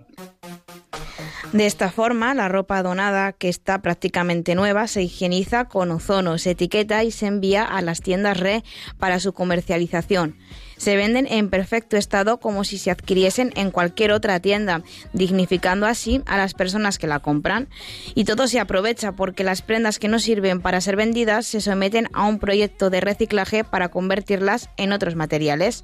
[1.53, 6.51] De esta forma, la ropa donada, que está prácticamente nueva, se higieniza con ozono, se
[6.51, 8.63] etiqueta y se envía a las tiendas RE
[8.97, 10.35] para su comercialización
[10.77, 14.81] se venden en perfecto estado como si se adquiriesen en cualquier otra tienda,
[15.13, 17.67] dignificando así a las personas que la compran.
[18.15, 22.09] Y todo se aprovecha porque las prendas que no sirven para ser vendidas se someten
[22.13, 25.83] a un proyecto de reciclaje para convertirlas en otros materiales.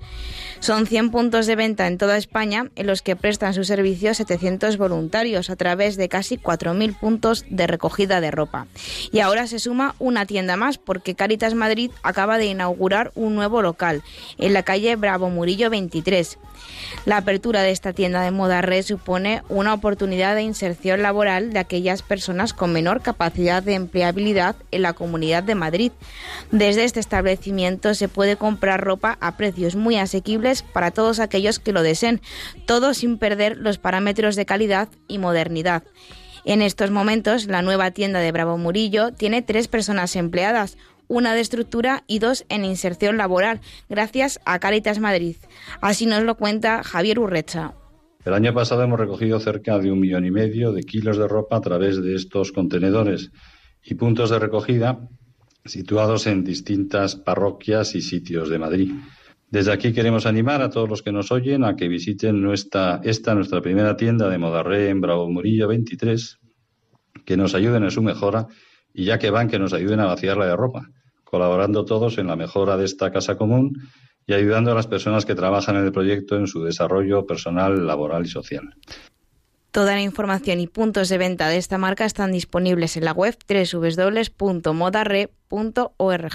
[0.59, 4.77] Son 100 puntos de venta en toda España en los que prestan su servicio 700
[4.77, 8.67] voluntarios a través de casi 4.000 puntos de recogida de ropa.
[9.11, 13.61] Y ahora se suma una tienda más porque Caritas Madrid acaba de inaugurar un nuevo
[13.61, 14.03] local
[14.37, 16.37] en la calle Bravo Murillo 23.
[17.05, 21.59] La apertura de esta tienda de moda red supone una oportunidad de inserción laboral de
[21.59, 25.91] aquellas personas con menor capacidad de empleabilidad en la Comunidad de Madrid.
[26.51, 31.73] Desde este establecimiento se puede comprar ropa a precios muy asequibles para todos aquellos que
[31.73, 32.21] lo deseen,
[32.65, 35.83] todo sin perder los parámetros de calidad y modernidad.
[36.45, 40.77] En estos momentos, la nueva tienda de Bravo Murillo tiene tres personas empleadas,
[41.13, 45.35] una de estructura y dos en inserción laboral, gracias a Caritas Madrid.
[45.79, 47.75] Así nos lo cuenta Javier Urrecha.
[48.25, 51.57] El año pasado hemos recogido cerca de un millón y medio de kilos de ropa
[51.57, 53.31] a través de estos contenedores
[53.83, 55.07] y puntos de recogida
[55.65, 58.91] situados en distintas parroquias y sitios de Madrid.
[59.49, 63.35] Desde aquí queremos animar a todos los que nos oyen a que visiten nuestra, esta
[63.35, 66.39] nuestra primera tienda de Modarré en Bravo Murillo 23,
[67.23, 68.47] que nos ayuden en su mejora
[68.93, 70.89] y ya que van, que nos ayuden a vaciarla de ropa,
[71.33, 73.89] colaborando todos en la mejora de esta casa común
[74.27, 78.23] y ayudando a las personas que trabajan en el proyecto en su desarrollo personal, laboral
[78.23, 78.75] y social.
[79.73, 83.35] Toda la información y puntos de venta de esta marca están disponibles en la web
[83.49, 86.33] www.modarre.org.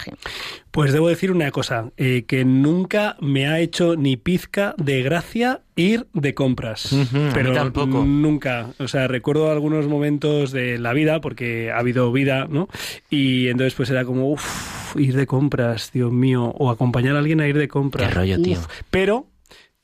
[0.72, 5.60] Pues debo decir una cosa, eh, que nunca me ha hecho ni pizca de gracia
[5.76, 6.92] ir de compras.
[7.32, 8.04] pero tampoco.
[8.04, 8.70] nunca.
[8.80, 12.68] O sea, recuerdo algunos momentos de la vida, porque ha habido vida, ¿no?
[13.08, 17.40] Y entonces pues era como, uff, ir de compras, Dios mío, o acompañar a alguien
[17.40, 18.08] a ir de compras.
[18.08, 18.58] Qué rollo, tío.
[18.58, 18.66] Uf.
[18.90, 19.28] Pero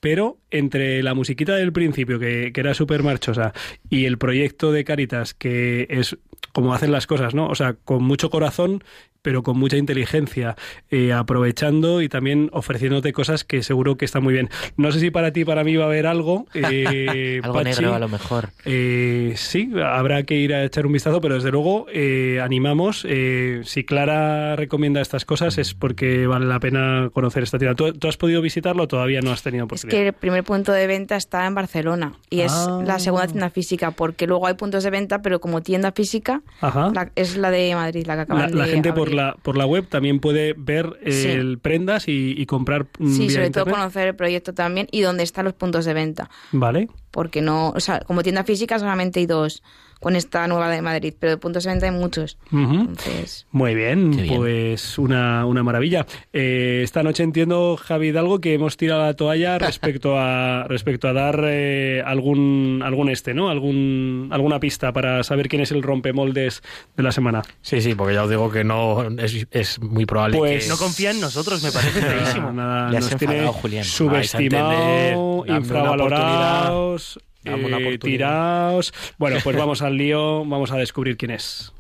[0.04, 3.54] pero entre la musiquita del principio, que, que era súper marchosa,
[3.88, 6.18] y el proyecto de Caritas, que es
[6.54, 7.48] como hacen las cosas, ¿no?
[7.48, 8.82] O sea, con mucho corazón,
[9.20, 10.54] pero con mucha inteligencia,
[10.90, 14.50] eh, aprovechando y también ofreciéndote cosas que seguro que están muy bien.
[14.76, 16.46] No sé si para ti, para mí va a haber algo.
[16.54, 17.70] eh, Algo Pachi.
[17.80, 18.50] negro a lo mejor.
[18.66, 23.06] Eh, sí, habrá que ir a echar un vistazo, pero desde luego eh, animamos.
[23.08, 27.74] eh, si Clara recomienda estas cosas es porque vale la pena conocer esta tienda.
[27.74, 29.98] ¿Tú, tú has podido visitarlo o todavía no has tenido Es oportunidad?
[29.98, 32.82] que el primer punto de venta está en Barcelona y es Ah.
[32.84, 36.42] la segunda tienda física, porque luego hay puntos de venta, pero como tienda física.
[36.60, 39.56] La- es la de Madrid, la que La, acaban la de gente por la, por
[39.56, 41.28] la web también puede ver Sí.
[41.28, 45.00] el prendas y, y comprar mm, Sí, vía sobre todo conocer el proyecto también y
[45.02, 46.30] dónde están los puntos de venta.
[46.52, 46.88] Vale.
[47.10, 49.62] Porque no, o sea, como tienda física solamente hay dos
[50.04, 52.36] con esta nueva de Madrid, pero de puntos de venta hay muchos.
[52.52, 56.04] Entonces, Muy bien, pues una, una maravilla.
[56.32, 61.14] Eh, esta noche entiendo, Javi Hidalgo, que hemos tirado la toalla respecto a respecto a
[61.14, 63.48] dar eh, algún algún este, ¿no?
[63.48, 66.62] Algún alguna pista para saber quién es el rompemoldes
[66.96, 67.40] de la semana.
[67.62, 70.68] Sí, sí, porque ya os digo que no es, es muy probable Pues- que...
[70.70, 72.52] No confía en nosotros, me parece feísimo.
[72.52, 73.84] Nada, nos tiene Julián.
[73.84, 78.92] subestimado, infravalorados, eh, tirados.
[79.18, 81.72] Bueno, pues vamos al lío, vamos a descubrir quién es.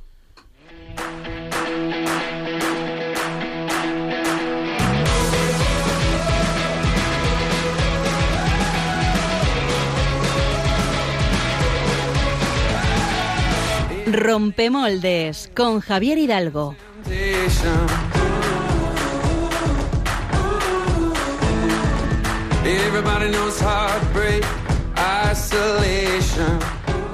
[14.06, 16.76] Rompemoldes con Javier Hidalgo.
[22.64, 24.53] Everybody knows heartbreak.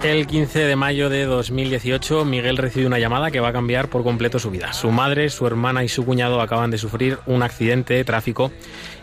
[0.02, 4.02] El 15 de mayo de 2018, Miguel recibe una llamada que va a cambiar por
[4.02, 4.72] completo su vida.
[4.72, 8.52] Su madre, su hermana y su cuñado acaban de sufrir un accidente de tráfico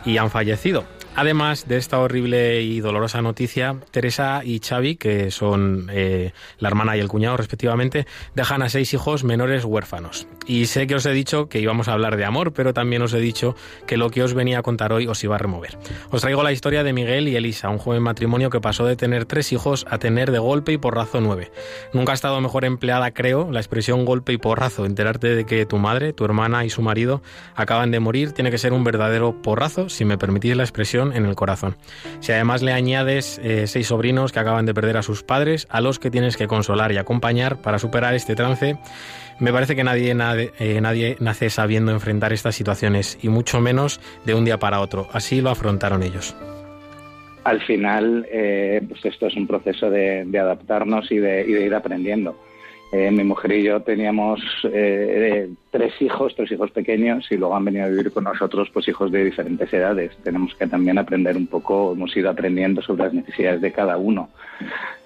[0.05, 0.85] y han fallecido.
[1.17, 6.95] Además de esta horrible y dolorosa noticia, Teresa y Xavi, que son eh, la hermana
[6.95, 8.05] y el cuñado respectivamente,
[8.35, 10.27] dejan a seis hijos menores huérfanos.
[10.45, 13.13] Y sé que os he dicho que íbamos a hablar de amor, pero también os
[13.13, 13.55] he dicho
[13.87, 15.79] que lo que os venía a contar hoy os iba a remover.
[16.11, 19.25] Os traigo la historia de Miguel y Elisa, un joven matrimonio que pasó de tener
[19.25, 21.51] tres hijos a tener de golpe y porrazo nueve.
[21.93, 24.85] Nunca ha estado mejor empleada, creo, la expresión golpe y porrazo.
[24.85, 27.23] Enterarte de que tu madre, tu hermana y su marido
[27.55, 31.25] acaban de morir tiene que ser un verdadero porrazo, si me permitís la expresión en
[31.25, 31.75] el corazón.
[32.19, 35.81] Si además le añades eh, seis sobrinos que acaban de perder a sus padres, a
[35.81, 38.77] los que tienes que consolar y acompañar para superar este trance,
[39.39, 40.15] me parece que nadie,
[40.59, 45.07] eh, nadie nace sabiendo enfrentar estas situaciones y mucho menos de un día para otro.
[45.13, 46.35] Así lo afrontaron ellos
[47.47, 52.37] al final, eh, pues esto es un proceso de, adaptarnos y de, ir aprendiendo.
[52.91, 54.41] Mi mujer y yo teníamos
[55.71, 59.11] tres hijos, tres hijos pequeños, y luego han venido a vivir con nosotros pues hijos
[59.11, 60.15] de diferentes edades.
[60.23, 64.29] Tenemos que también aprender un poco, hemos ido aprendiendo sobre las necesidades de cada uno.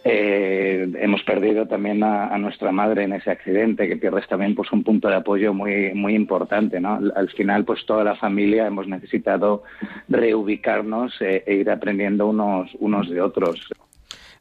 [0.04, 4.84] Eh, hemos perdido también a, nuestra madre en ese accidente, que pierdes también pues un
[4.84, 6.80] punto de apoyo muy, muy importante.
[6.80, 7.00] ¿no?
[7.16, 9.64] Al, final, pues toda la familia hemos necesitado
[10.08, 13.68] reubicarnos eh, e ir aprendiendo unos, unos de otros.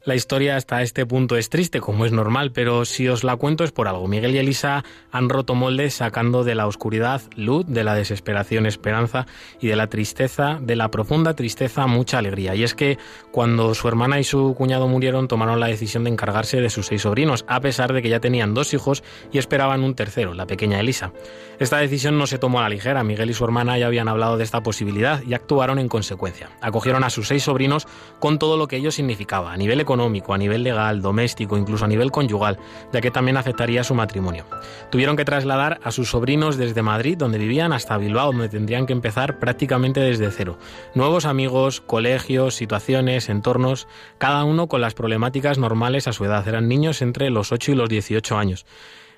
[0.03, 3.63] La historia hasta este punto es triste, como es normal, pero si os la cuento
[3.63, 4.07] es por algo.
[4.07, 9.27] Miguel y Elisa han roto moldes sacando de la oscuridad luz, de la desesperación esperanza
[9.59, 12.55] y de la tristeza, de la profunda tristeza, mucha alegría.
[12.55, 12.97] Y es que
[13.31, 17.03] cuando su hermana y su cuñado murieron, tomaron la decisión de encargarse de sus seis
[17.03, 20.79] sobrinos, a pesar de que ya tenían dos hijos y esperaban un tercero, la pequeña
[20.79, 21.11] Elisa.
[21.59, 23.03] Esta decisión no se tomó a la ligera.
[23.03, 26.49] Miguel y su hermana ya habían hablado de esta posibilidad y actuaron en consecuencia.
[26.59, 27.85] Acogieron a sus seis sobrinos
[28.19, 31.83] con todo lo que ello significaba, a nivel económico, económico, a nivel legal, doméstico, incluso
[31.83, 32.57] a nivel conyugal,
[32.93, 34.45] ya que también afectaría su matrimonio.
[34.89, 38.93] Tuvieron que trasladar a sus sobrinos desde Madrid, donde vivían, hasta Bilbao, donde tendrían que
[38.93, 40.57] empezar prácticamente desde cero.
[40.95, 43.87] Nuevos amigos, colegios, situaciones, entornos,
[44.17, 46.47] cada uno con las problemáticas normales a su edad.
[46.47, 48.65] Eran niños entre los 8 y los 18 años.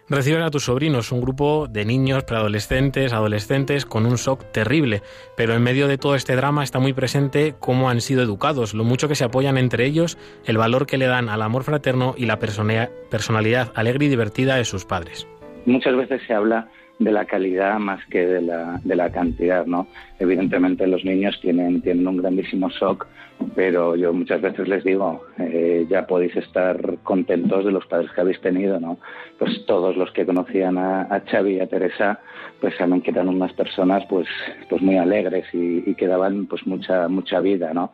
[0.09, 5.01] Reciben a tus sobrinos, un grupo de niños, preadolescentes, adolescentes, con un shock terrible,
[5.37, 8.83] pero en medio de todo este drama está muy presente cómo han sido educados, lo
[8.83, 12.25] mucho que se apoyan entre ellos, el valor que le dan al amor fraterno y
[12.25, 15.25] la personalidad alegre y divertida de sus padres.
[15.65, 16.69] Muchas veces se habla
[17.03, 19.87] de la calidad más que de la, de la cantidad, ¿no?
[20.19, 23.07] Evidentemente los niños tienen, tienen un grandísimo shock,
[23.55, 28.21] pero yo muchas veces les digo, eh, ya podéis estar contentos de los padres que
[28.21, 28.97] habéis tenido, ¿no?
[29.37, 32.19] Pues todos los que conocían a, a Xavi y a Teresa,
[32.61, 34.27] pues saben que eran unas personas pues,
[34.69, 37.91] pues muy alegres y, y que daban pues mucha, mucha vida, ¿no?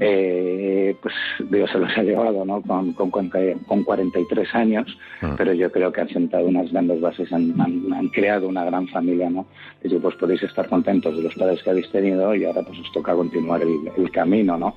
[0.00, 1.14] Eh, pues
[1.50, 2.62] Dios se los ha llevado ¿no?
[2.62, 5.34] con, con, con 43 años, ah.
[5.36, 9.30] pero yo creo que han sentado unas grandes bases, han, han, creado una gran familia.
[9.30, 9.46] ¿no?
[9.82, 12.92] Y pues podéis estar contentos de los padres que habéis tenido y ahora pues os
[12.92, 14.56] toca continuar el, el camino.
[14.56, 14.76] ¿no?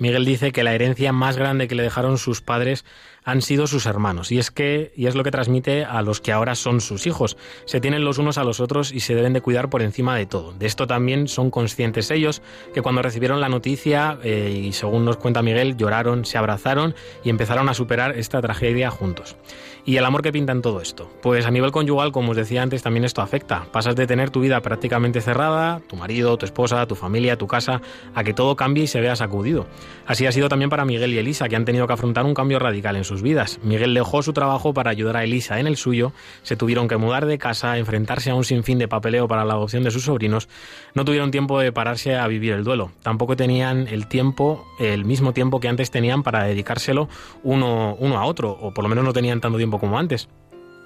[0.00, 2.86] Miguel dice que la herencia más grande que le dejaron sus padres
[3.22, 4.32] han sido sus hermanos.
[4.32, 7.36] Y es que, y es lo que transmite a los que ahora son sus hijos.
[7.66, 10.24] Se tienen los unos a los otros y se deben de cuidar por encima de
[10.24, 10.52] todo.
[10.52, 12.40] De esto también son conscientes ellos,
[12.72, 17.28] que cuando recibieron la noticia, eh, y según nos cuenta Miguel, lloraron, se abrazaron y
[17.28, 19.36] empezaron a superar esta tragedia juntos.
[19.84, 21.10] ¿Y el amor que pinta en todo esto?
[21.22, 23.66] Pues a nivel conyugal, como os decía antes, también esto afecta.
[23.72, 27.80] Pasas de tener tu vida prácticamente cerrada, tu marido, tu esposa, tu familia, tu casa,
[28.14, 29.66] a que todo cambie y se vea sacudido.
[30.06, 32.58] Así ha sido también para Miguel y Elisa, que han tenido que afrontar un cambio
[32.58, 33.60] radical en sus vidas.
[33.62, 36.12] Miguel dejó su trabajo para ayudar a Elisa en el suyo,
[36.42, 39.82] se tuvieron que mudar de casa, enfrentarse a un sinfín de papeleo para la adopción
[39.82, 40.48] de sus sobrinos,
[40.94, 45.32] no tuvieron tiempo de pararse a vivir el duelo, tampoco tenían el tiempo, el mismo
[45.32, 47.08] tiempo que antes tenían para dedicárselo
[47.42, 50.28] uno, uno a otro, o por lo menos no tenían tanto tiempo como antes.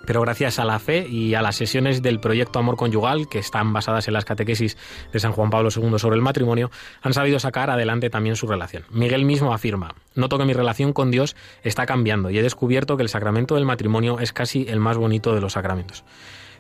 [0.07, 3.73] Pero gracias a la fe y a las sesiones del proyecto Amor Conyugal, que están
[3.73, 4.77] basadas en las catequesis
[5.13, 6.71] de San Juan Pablo II sobre el matrimonio,
[7.03, 8.85] han sabido sacar adelante también su relación.
[8.91, 13.03] Miguel mismo afirma, noto que mi relación con Dios está cambiando y he descubierto que
[13.03, 16.05] el sacramento del matrimonio es casi el más bonito de los sacramentos.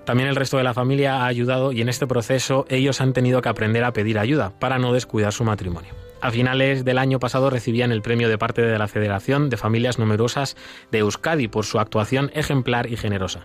[0.04, 3.40] También el resto de la familia ha ayudado y en este proceso ellos han tenido
[3.40, 5.94] que aprender a pedir ayuda para no descuidar su matrimonio.
[6.24, 9.98] A finales del año pasado recibían el premio de parte de la Federación de Familias
[9.98, 10.56] Numerosas
[10.90, 13.44] de Euskadi por su actuación ejemplar y generosa.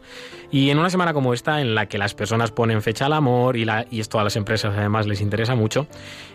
[0.49, 3.57] Y en una semana como esta, en la que las personas ponen fecha al amor
[3.57, 5.87] y, la, y esto a las empresas además les interesa mucho,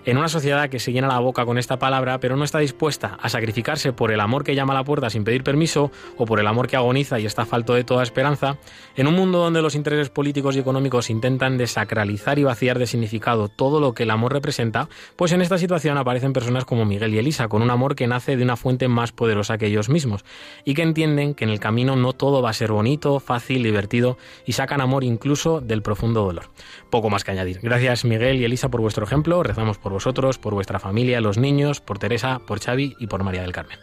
[0.04, 3.16] en una sociedad que se llena la boca con esta palabra pero no está dispuesta
[3.22, 6.40] a sacrificarse por el amor que llama a la puerta sin pedir permiso o por
[6.40, 8.58] el amor que agoniza y está falto de toda esperanza,
[8.96, 13.48] en un mundo donde los intereses políticos y económicos intentan desacralizar y vaciar de significado
[13.48, 17.18] todo lo que el amor representa, pues en esta situación aparecen personas como Miguel y
[17.18, 20.26] Elisa, con un amor que nace de una fuente más poderosa que ellos mismos,
[20.66, 24.18] y que entienden que en el camino no todo va a ser bonito, fácil, divertido,
[24.44, 26.50] y sacan amor incluso del profundo dolor.
[26.90, 27.60] Poco más que añadir.
[27.62, 31.80] Gracias Miguel y Elisa por vuestro ejemplo, rezamos por vosotros, por vuestra familia, los niños,
[31.80, 33.78] por Teresa, por Xavi y por María del Carmen.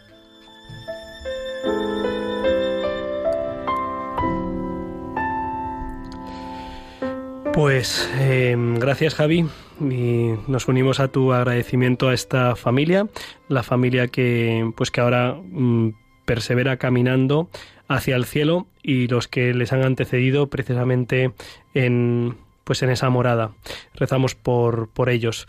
[7.52, 9.46] Pues eh, gracias Javi
[9.80, 13.08] y nos unimos a tu agradecimiento a esta familia,
[13.48, 15.90] la familia que pues que ahora mm,
[16.24, 17.48] persevera caminando
[17.88, 21.32] hacia el cielo y los que les han antecedido precisamente
[21.74, 23.52] en pues en esa morada.
[23.94, 25.46] Rezamos por, por ellos.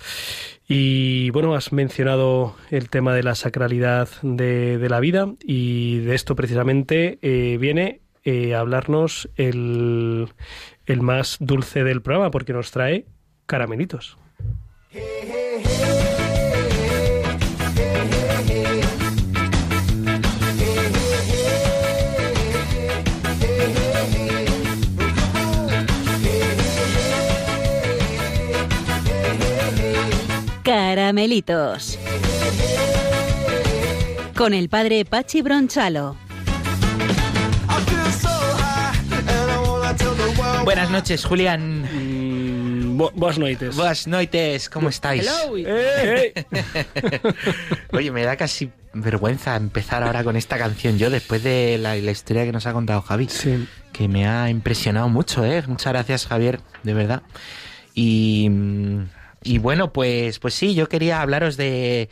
[0.67, 6.35] Y bueno, has mencionado el tema de la sacralidad de, la vida y de esto
[6.35, 10.29] precisamente eh, viene eh, a hablarnos el,
[10.85, 13.05] el más dulce del programa porque nos trae
[13.45, 14.17] caramelitos.
[30.63, 31.99] Caramelitos.
[34.35, 36.15] Con el padre Pachi Bronchalo.
[40.63, 41.82] Buenas noches, Julián.
[42.93, 43.19] Mm,
[43.75, 44.69] buenas noites.
[44.69, 45.27] ¿cómo estáis?
[45.57, 47.21] Eh, eh.
[47.91, 52.11] Oye, me da casi vergüenza empezar ahora con esta canción yo después de la, la
[52.11, 53.27] historia que nos ha contado Javi.
[53.29, 53.67] Sí.
[53.91, 55.63] Que me ha impresionado mucho, ¿eh?
[55.67, 57.23] Muchas gracias, Javier, de verdad.
[57.95, 58.49] Y,
[59.43, 62.09] y bueno, pues, pues sí, yo quería hablaros de...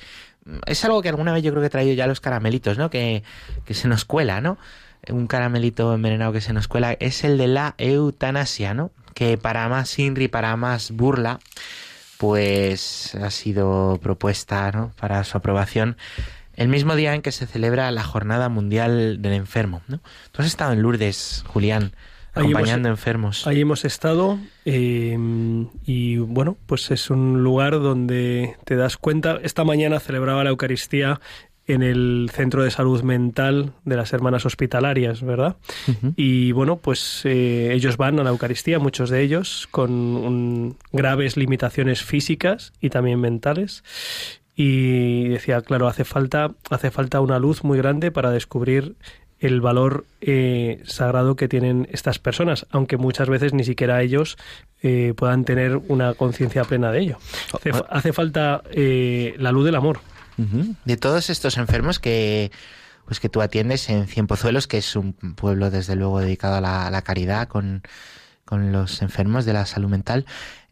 [0.66, 2.90] Es algo que alguna vez yo creo que he traído ya los caramelitos, ¿no?
[2.90, 3.24] Que,
[3.66, 4.58] que se nos cuela, ¿no?
[5.10, 8.92] un caramelito envenenado que se nos cuela, es el de la eutanasia, ¿no?
[9.14, 11.39] Que para más INRI, para más burla,
[12.18, 14.91] pues ha sido propuesta, ¿no?
[14.99, 15.97] Para su aprobación
[16.55, 19.99] el mismo día en que se celebra la Jornada Mundial del Enfermo, ¿no?
[20.32, 21.93] Tú has estado en Lourdes, Julián,
[22.34, 23.47] acompañando hemos, enfermos.
[23.47, 25.18] Ahí hemos estado eh,
[25.86, 29.39] y bueno, pues es un lugar donde te das cuenta.
[29.43, 31.20] Esta mañana celebraba la Eucaristía
[31.74, 35.56] en el Centro de Salud Mental de las Hermanas Hospitalarias, ¿verdad?
[36.16, 41.38] Y bueno, pues eh, ellos van a la Eucaristía, muchos de ellos, con un- graves
[41.38, 43.84] limitaciones físicas y también mentales.
[44.56, 48.96] Y decía, claro, hace falta, hace falta una luz muy grande para descubrir
[49.40, 54.38] el valor eh, sagrado que tienen estas personas, aunque muchas veces ni siquiera ellos
[54.84, 57.18] eh, puedan tener una conciencia plena de ello.
[57.54, 60.00] Hace, hace falta eh, la luz del amor.
[60.86, 62.52] De todos estos enfermos que
[63.06, 67.02] pues que tú atiendes en Cienpozuelos, que es un pueblo desde luego dedicado a la,
[67.02, 67.84] caridad con,
[68.46, 70.26] con los enfermos de la salud mental,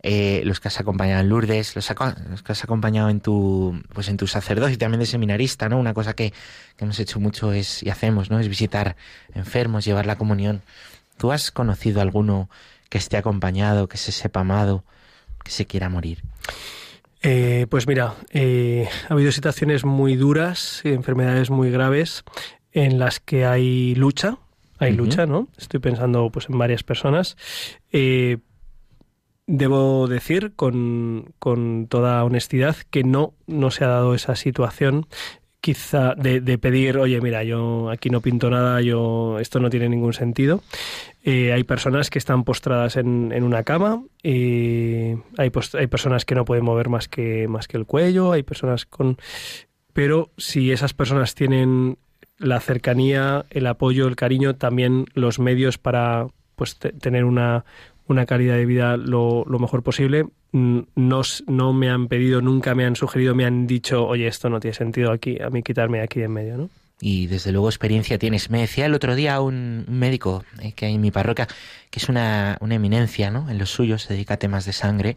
[0.03, 1.89] eh, los que has acompañado en Lourdes, los,
[2.29, 5.77] los que has acompañado en tu pues en tu sacerdocio y también de seminarista, ¿no?
[5.77, 6.31] Una cosa que,
[6.77, 8.39] que hemos hecho mucho es y hacemos, ¿no?
[8.39, 8.95] Es visitar
[9.33, 10.61] enfermos, llevar la comunión.
[11.17, 12.49] ¿Tú has conocido alguno
[12.89, 14.85] que esté acompañado, que se sepa amado,
[15.43, 16.23] que se quiera morir?
[17.21, 22.23] Eh, pues mira, eh, ha habido situaciones muy duras, enfermedades muy graves,
[22.71, 24.37] en las que hay lucha,
[24.77, 25.49] hay lucha, ¿no?
[25.57, 27.35] Estoy pensando pues en varias personas.
[27.91, 28.37] Eh,
[29.45, 35.07] debo decir con, con toda honestidad que no, no se ha dado esa situación
[35.61, 39.89] quizá de, de pedir, oye, mira, yo aquí no pinto nada, yo esto no tiene
[39.89, 40.63] ningún sentido.
[41.23, 46.33] Eh, hay personas que están postradas en, en una cama, eh, hay, hay personas que
[46.35, 49.17] no pueden mover más que, más que el cuello, hay personas con...
[49.91, 51.97] Pero si esas personas tienen
[52.37, 57.65] la cercanía, el apoyo, el cariño, también los medios para pues te- tener una,
[58.07, 60.25] una calidad de vida lo, lo mejor posible.
[60.53, 64.49] Mm, No, no me han pedido, nunca me han sugerido, me han dicho, oye, esto
[64.49, 66.69] no tiene sentido aquí, a mí quitarme aquí en medio, ¿no?
[67.01, 68.49] Y desde luego experiencia tienes.
[68.49, 71.47] Me decía el otro día un, médico eh, que hay en mi parroquia,
[71.89, 73.49] que es una, una eminencia, ¿no?
[73.49, 75.15] En lo suyo, se dedica a temas de sangre,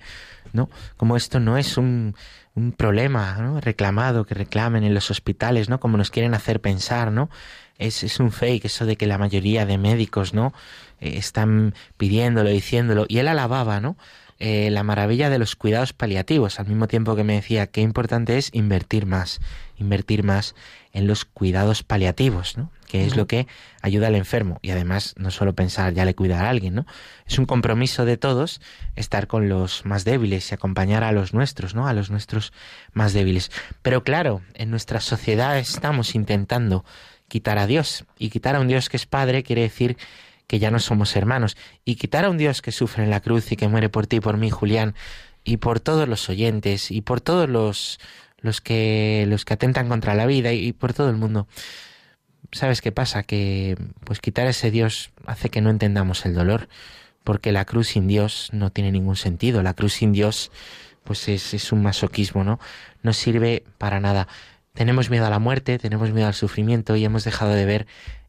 [0.52, 0.70] ¿no?
[0.96, 2.14] Como esto no es un,
[2.54, 3.60] un problema, ¿no?
[3.60, 5.80] Reclamado, que reclamen en los hospitales, ¿no?
[5.80, 7.30] Como nos quieren hacer pensar, ¿no?
[7.78, 10.52] Es, es un fake eso de que la mayoría de médicos, ¿no?
[11.00, 13.06] Eh, están pidiéndolo, diciéndolo.
[13.08, 13.96] Y él alababa, ¿no?
[14.44, 18.38] Eh, la maravilla de los cuidados paliativos, al mismo tiempo que me decía qué importante
[18.38, 19.40] es invertir más,
[19.82, 20.54] invertir más
[20.92, 22.70] en los cuidados paliativos, ¿no?
[22.92, 23.46] que es lo que
[23.80, 24.58] ayuda al enfermo.
[24.60, 26.86] Y además, no solo pensar ya le cuida a alguien, ¿no?
[27.26, 28.60] Es un compromiso de todos
[28.96, 31.88] estar con los más débiles y acompañar a los nuestros, ¿no?
[31.88, 32.52] A los nuestros
[32.92, 33.50] más débiles.
[33.80, 36.84] Pero claro, en nuestra sociedad estamos intentando
[37.28, 38.04] quitar a Dios.
[38.18, 39.96] Y quitar a un Dios que es Padre quiere decir
[40.46, 41.56] que ya no somos hermanos.
[41.86, 44.16] Y quitar a un Dios que sufre en la cruz y que muere por ti
[44.16, 44.94] y por mí, Julián,
[45.44, 48.00] y por todos los oyentes y por todos los
[48.42, 51.46] los que los que atentan contra la vida y, por todo el mundo.
[52.50, 53.22] ¿Sabes qué pasa?
[53.22, 56.68] Que pues quitar ese Dios hace que no entendamos el dolor,
[57.24, 59.62] porque la cruz sin Dios no tiene ningún sentido.
[59.62, 60.50] La cruz sin Dios
[61.04, 62.60] pues es, es un masoquismo, ¿no?
[63.02, 64.28] No sirve para nada.
[64.74, 67.86] Tenemos miedo a la muerte, tenemos miedo al sufrimiento y hemos dejado de ver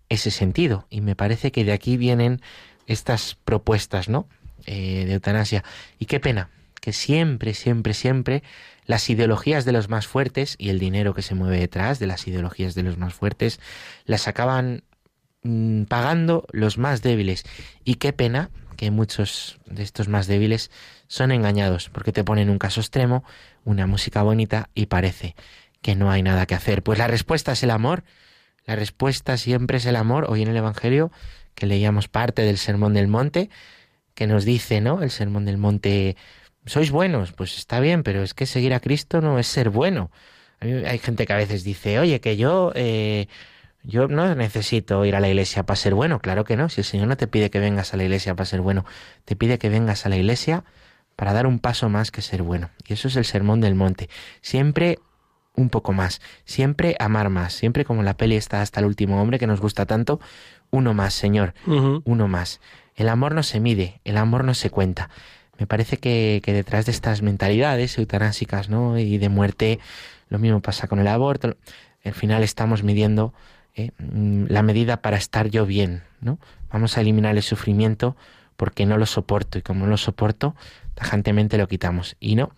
[0.09, 0.87] ese sentido.
[0.89, 2.41] Y me parece que de aquí vienen
[2.87, 4.27] estas propuestas, ¿no?
[4.65, 5.63] Eh, de eutanasia.
[5.99, 6.49] Y qué pena
[6.83, 8.43] que siempre, siempre, siempre
[8.85, 12.27] las ideologías de los más fuertes y el dinero que se mueve detrás de las
[12.27, 13.61] ideologías de los más fuertes
[14.03, 14.83] las acaban
[15.43, 17.45] mm, pagando los más débiles.
[17.85, 20.71] Y qué pena que muchos de estos más débiles
[21.07, 23.23] son engañados porque te ponen un caso extremo,
[23.63, 25.37] una música bonita y parece
[25.81, 26.83] que no hay nada que hacer.
[26.83, 28.03] Pues la respuesta es el amor.
[28.65, 30.25] La respuesta siempre es el amor.
[30.27, 31.13] Hoy en el Evangelio,
[31.55, 33.49] que leíamos parte del Sermón del Monte,
[34.15, 35.01] que nos dice, ¿no?
[35.01, 36.17] El Sermón del Monte,
[36.65, 40.11] sois buenos, pues está bien, pero es que seguir a Cristo no es ser bueno.
[40.61, 43.27] hay gente que a veces dice, oye, que yo, eh,
[43.83, 46.19] yo no necesito ir a la iglesia para ser bueno.
[46.19, 48.45] Claro que no, si el Señor no te pide que vengas a la iglesia para
[48.45, 48.85] ser bueno,
[49.25, 50.63] te pide que vengas a la iglesia
[51.15, 52.69] para dar un paso más que ser bueno.
[52.87, 54.09] Y eso es el sermón del monte.
[54.41, 54.99] Siempre
[55.55, 59.37] un poco más, siempre amar más, siempre como la peli está hasta el último hombre
[59.37, 60.19] que nos gusta tanto,
[60.71, 62.59] uno más, Señor, uno más.
[62.95, 65.09] El amor no se mide, el amor no se cuenta.
[65.59, 68.97] Me parece que, detrás de estas mentalidades eutanásicas ¿no?
[68.97, 69.79] y de muerte,
[70.29, 71.55] lo mismo pasa con el aborto.
[72.03, 73.33] Al final estamos midiendo
[73.75, 76.03] eh, mm, la medida para estar yo bien.
[76.21, 76.39] ¿no?
[76.71, 78.15] Vamos a eliminar el sufrimiento
[78.55, 80.55] porque no lo soporto y como no lo soporto,
[80.95, 82.15] tajantemente lo quitamos.
[82.19, 82.51] Y no,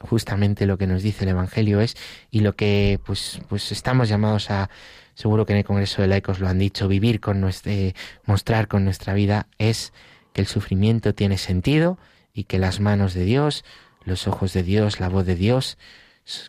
[0.00, 1.96] justamente lo que nos dice el Evangelio es
[2.30, 4.70] y lo que pues, pues estamos llamados a
[5.14, 7.94] seguro que en el Congreso de Laicos lo han dicho, vivir con nuestra, eh,
[8.26, 9.92] mostrar con nuestra vida es
[10.32, 11.98] que el sufrimiento tiene sentido
[12.34, 13.64] y que las manos de Dios,
[14.04, 15.78] los ojos de Dios, la voz de Dios,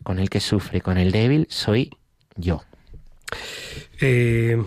[0.03, 1.91] con el que sufre, con el débil, soy
[2.35, 2.63] yo.
[4.01, 4.61] Eh,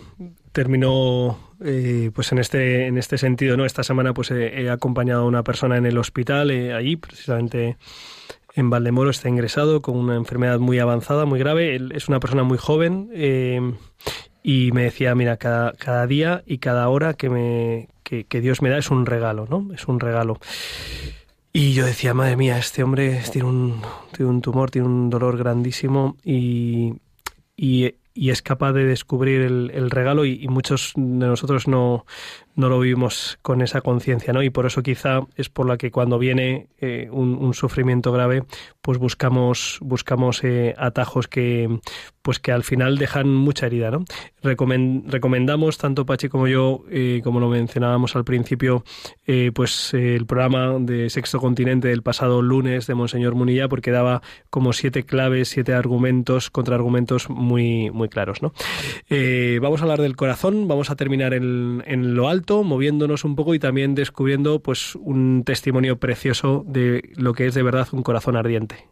[0.53, 5.27] terminó eh, pues en este en este sentido no esta semana pues he, acompañado a
[5.27, 7.77] una persona en el hospital allí precisamente
[8.59, 11.77] en Valdemoro está ingresado con una enfermedad muy avanzada, muy grave.
[11.77, 13.61] Él es una persona muy joven eh,
[14.43, 18.70] y me decía, mira, cada, cada, día y cada hora que, me, que, Dios me
[18.70, 19.72] da es un regalo, ¿no?
[19.74, 20.38] Es un regalo.
[21.52, 23.82] Y yo decía, madre mía, este hombre tiene un,
[24.12, 26.94] tiene un tumor, tiene un dolor grandísimo y,
[27.56, 32.06] y, es capaz de descubrir el, regalo y, muchos de nosotros no,
[32.59, 34.42] no lo vivimos con esa conciencia, ¿no?
[34.42, 38.42] Y por eso quizá es por la que cuando viene eh, un, sufrimiento grave,
[38.82, 41.78] pues buscamos, buscamos eh, atajos que,
[42.20, 44.04] pues que al final dejan mucha herida, ¿no?
[44.42, 48.84] recomendamos, tanto Pachi como yo, eh, como lo mencionábamos al principio,
[49.54, 54.72] pues el programa de Sexto Continente del pasado lunes de Monseñor Munilla, porque daba como
[54.72, 58.52] siete claves, siete argumentos, contraargumentos muy, muy claros, ¿no?
[59.61, 63.55] vamos a hablar del corazón, vamos a terminar en, en lo alto moviéndonos un poco
[63.55, 68.36] y también descubriendo pues un testimonio precioso de lo que es de verdad un corazón
[68.36, 68.88] ardiente.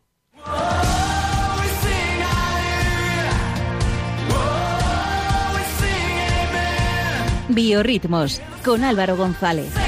[7.48, 9.85] Biorritmos con Álvaro González.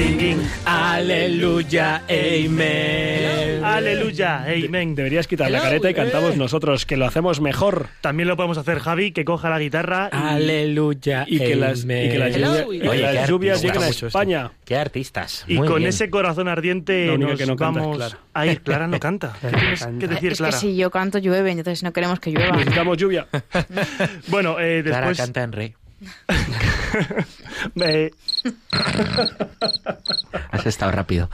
[0.00, 3.62] Singing Aleluya, Amen.
[3.62, 4.94] Aleluya, Amen.
[4.94, 7.88] Deberías quitar la careta y cantamos nosotros, que lo hacemos mejor.
[8.00, 10.06] También lo podemos hacer Javi, que coja la guitarra.
[10.06, 14.52] Aleluya, y que las, y que las, lluvias lleguen a España.
[14.64, 15.44] Qué artistas.
[15.46, 18.18] y con ese corazón ardiente nos que no vamos Clara.
[18.32, 18.62] a ir.
[18.62, 19.36] Clara no canta.
[20.00, 20.56] ¿Qué decir, Clara?
[20.56, 22.56] Es que si yo canto llueve, entonces no queremos que llueva.
[22.56, 23.26] Necesitamos lluvia.
[24.28, 24.92] bueno, eh, después...
[24.92, 25.74] Clara canta en rey.
[30.50, 31.30] Has estado rápido.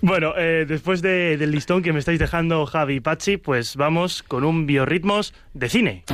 [0.00, 4.44] Bueno, eh, después del listón que me estáis dejando Javi y Pachi, pues vamos con
[4.44, 6.04] un biorritmos de cine.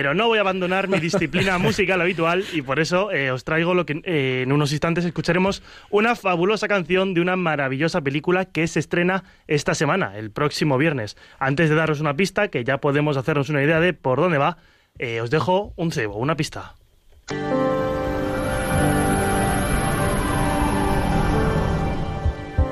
[0.00, 3.74] Pero no voy a abandonar mi disciplina musical habitual y por eso eh, os traigo
[3.74, 8.66] lo que eh, en unos instantes escucharemos una fabulosa canción de una maravillosa película que
[8.66, 11.18] se estrena esta semana, el próximo viernes.
[11.38, 14.56] Antes de daros una pista, que ya podemos hacernos una idea de por dónde va,
[14.98, 16.76] eh, os dejo un cebo, una pista.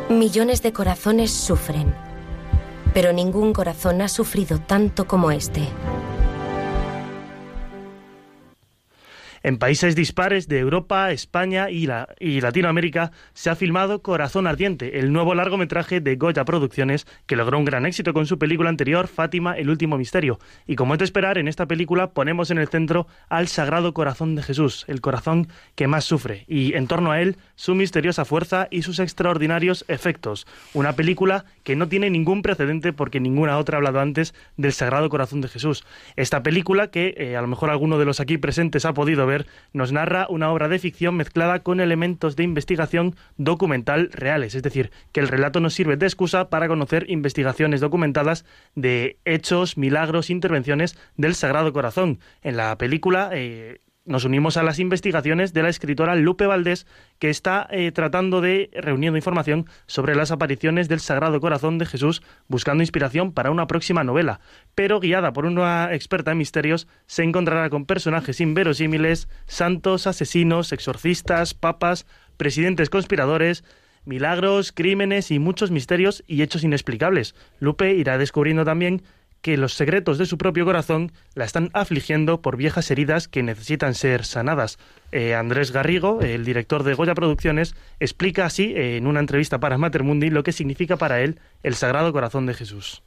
[0.08, 1.94] Millones de corazones sufren,
[2.94, 5.68] pero ningún corazón ha sufrido tanto como este.
[9.48, 14.98] En países dispares de Europa, España y, la, y Latinoamérica se ha filmado Corazón Ardiente,
[14.98, 19.08] el nuevo largometraje de Goya Producciones que logró un gran éxito con su película anterior,
[19.08, 20.38] Fátima, el último misterio.
[20.66, 24.34] Y como es de esperar, en esta película ponemos en el centro al Sagrado Corazón
[24.34, 28.68] de Jesús, el corazón que más sufre, y en torno a él su misteriosa fuerza
[28.70, 30.46] y sus extraordinarios efectos.
[30.74, 35.08] Una película que no tiene ningún precedente porque ninguna otra ha hablado antes del Sagrado
[35.10, 35.84] Corazón de Jesús.
[36.14, 39.46] Esta película, que eh, a lo mejor alguno de los aquí presentes ha podido ver,
[39.72, 44.92] nos narra una obra de ficción mezclada con elementos de investigación documental reales, es decir,
[45.10, 48.44] que el relato nos sirve de excusa para conocer investigaciones documentadas
[48.76, 52.20] de hechos, milagros, intervenciones del Sagrado Corazón.
[52.42, 56.86] En la película eh, nos unimos a las investigaciones de la escritora Lupe Valdés,
[57.18, 62.22] que está eh, tratando de reuniendo información sobre las apariciones del Sagrado Corazón de Jesús,
[62.48, 64.40] buscando inspiración para una próxima novela.
[64.74, 71.54] Pero guiada por una experta en misterios, se encontrará con personajes inverosímiles, santos, asesinos, exorcistas,
[71.54, 72.06] papas,
[72.36, 73.64] presidentes conspiradores,
[74.04, 77.34] milagros, crímenes y muchos misterios y hechos inexplicables.
[77.60, 79.02] Lupe irá descubriendo también
[79.42, 83.94] que los secretos de su propio corazón la están afligiendo por viejas heridas que necesitan
[83.94, 84.78] ser sanadas.
[85.12, 89.78] Eh, Andrés Garrigo, el director de Goya Producciones, explica así eh, en una entrevista para
[89.78, 93.02] Matermundi lo que significa para él el Sagrado Corazón de Jesús.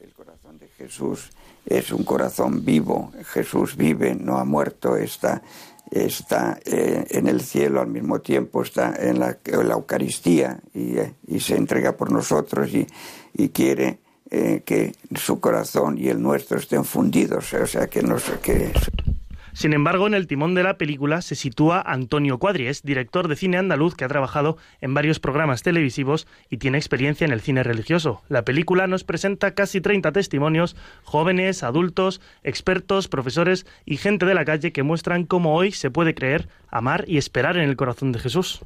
[0.00, 1.30] El corazón de Jesús
[1.64, 3.12] es un corazón vivo.
[3.26, 5.42] Jesús vive, no ha muerto, está,
[5.90, 11.96] está eh, en el cielo al mismo tiempo, está en la, Eucaristía y, se entrega
[11.96, 14.00] por nosotros y quiere
[14.30, 18.72] eh, que su corazón y el nuestro estén fundidos, o sea, que, nos, que
[19.58, 23.56] sin embargo, en el timón de la película se sitúa Antonio Cuadries, director de cine
[23.56, 28.22] andaluz que ha trabajado en varios programas televisivos y tiene experiencia en el cine religioso.
[28.28, 34.44] La película nos presenta casi 30 testimonios, jóvenes, adultos, expertos, profesores y gente de la
[34.44, 38.20] calle que muestran cómo hoy se puede creer, amar y esperar en el corazón de
[38.20, 38.60] Jesús.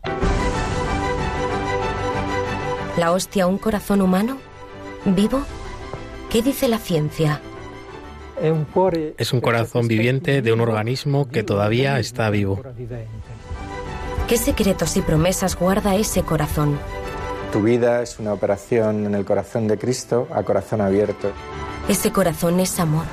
[2.98, 4.51] ¿La hostia un corazón humano?
[5.04, 5.42] ¿Vivo?
[6.30, 7.40] ¿Qué dice la ciencia?
[9.18, 12.60] Es un corazón viviente de un organismo que todavía está vivo.
[14.28, 16.78] ¿Qué secretos y promesas guarda ese corazón?
[17.52, 21.30] Tu vida es una operación en el corazón de Cristo a corazón abierto.
[21.88, 23.04] Ese corazón es amor.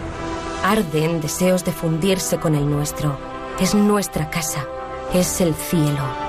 [0.63, 3.17] Arde en deseos de fundirse con el nuestro.
[3.59, 4.65] Es nuestra casa.
[5.13, 6.28] Es el cielo.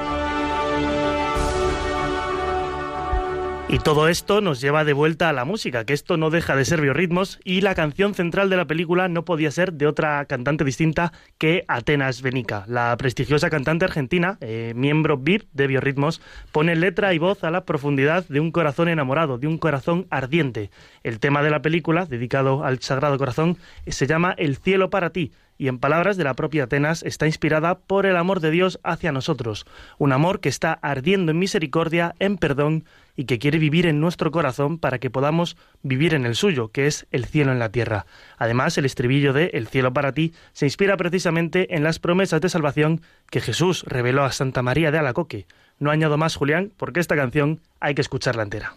[3.72, 6.64] Y todo esto nos lleva de vuelta a la música, que esto no deja de
[6.64, 10.64] ser biorritmos y la canción central de la película no podía ser de otra cantante
[10.64, 12.64] distinta que Atenas Benica.
[12.66, 17.64] La prestigiosa cantante argentina, eh, miembro VIP de biorritmos, pone letra y voz a la
[17.64, 20.72] profundidad de un corazón enamorado, de un corazón ardiente.
[21.04, 23.56] El tema de la película, dedicado al Sagrado Corazón,
[23.86, 27.80] se llama El cielo para ti y en palabras de la propia Atenas está inspirada
[27.80, 29.66] por el amor de Dios hacia nosotros,
[29.98, 32.86] un amor que está ardiendo en misericordia, en perdón
[33.20, 36.86] y que quiere vivir en nuestro corazón para que podamos vivir en el suyo, que
[36.86, 38.06] es el cielo en la tierra.
[38.38, 42.48] Además, el estribillo de El cielo para ti se inspira precisamente en las promesas de
[42.48, 45.46] salvación que Jesús reveló a Santa María de Alacoque.
[45.78, 48.72] No añado más, Julián, porque esta canción hay que escucharla entera.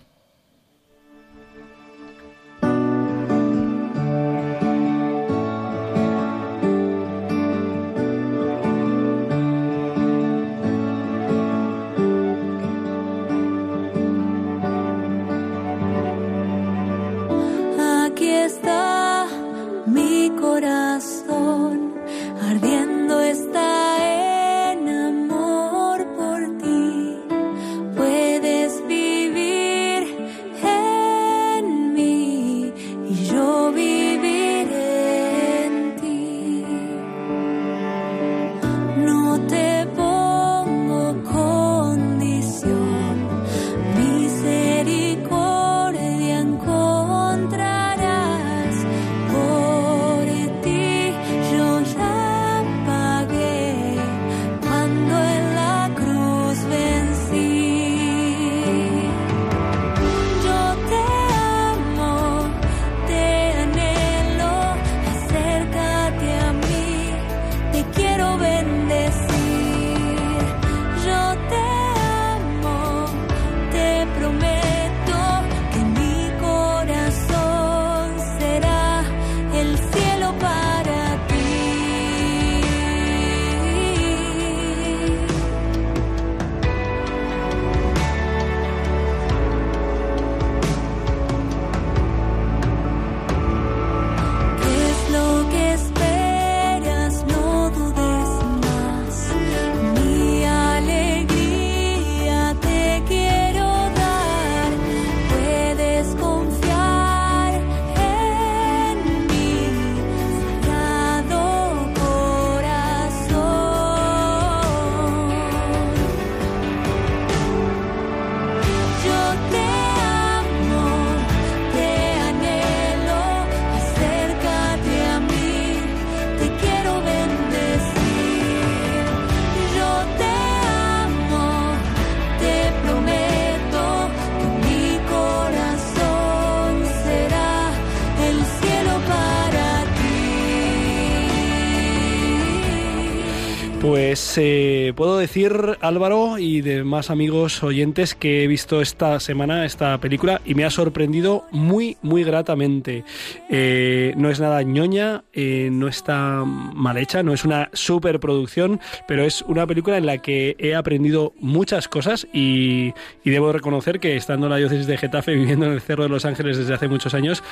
[144.36, 150.42] Pues puedo decir, Álvaro, y demás amigos oyentes, que he visto esta semana esta película
[150.46, 153.06] y me ha sorprendido muy, muy gratamente.
[153.50, 159.24] Eh, no es nada ñoña, eh, no está mal hecha, no es una superproducción, pero
[159.24, 164.16] es una película en la que he aprendido muchas cosas y, y debo reconocer que
[164.18, 166.88] estando en la diócesis de Getafe, viviendo en el Cerro de los Ángeles desde hace
[166.88, 167.44] muchos años,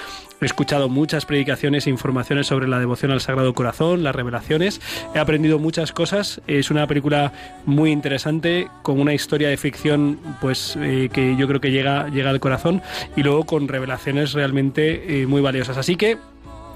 [0.41, 4.82] he escuchado muchas predicaciones e informaciones sobre la devoción al Sagrado Corazón, las revelaciones,
[5.13, 7.20] he aprendido muchas cosas es una película
[7.65, 12.30] muy interesante con una historia de ficción pues eh, que yo creo que llega, llega
[12.30, 12.82] al corazón
[13.15, 15.78] y luego con revelaciones realmente eh, muy valiosas.
[15.78, 16.17] Así que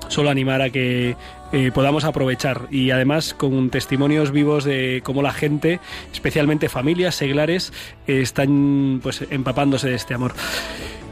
[0.07, 1.15] solo animar a que
[1.51, 5.79] eh, podamos aprovechar y además con testimonios vivos de cómo la gente,
[6.13, 7.73] especialmente familias, seglares,
[8.07, 10.33] están pues empapándose de este amor.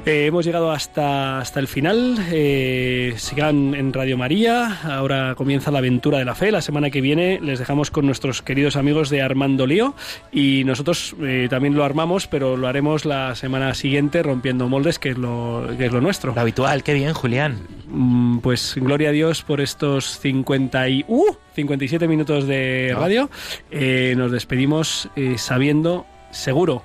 [0.06, 2.18] Eh, hemos llegado hasta, hasta el final.
[2.30, 4.82] Eh, sigan en Radio María.
[4.84, 6.52] Ahora comienza la aventura de la fe.
[6.52, 9.96] La semana que viene les dejamos con nuestros queridos amigos de Armando Lío.
[10.30, 15.12] Y nosotros eh, también lo armamos, pero lo haremos la semana siguiente rompiendo moldes, que
[15.12, 16.36] es lo, que es lo nuestro.
[16.36, 16.84] Lo habitual.
[16.84, 17.60] Qué bien, Julián.
[17.88, 23.30] Mm, pues gloria a Dios por estos 50 y, uh, 57 minutos de radio.
[23.72, 26.84] nos despedimos sabiendo, seguro,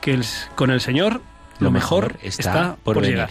[0.00, 0.18] que
[0.54, 1.20] con el Señor
[1.58, 3.30] lo, mejor, está, por, llegar.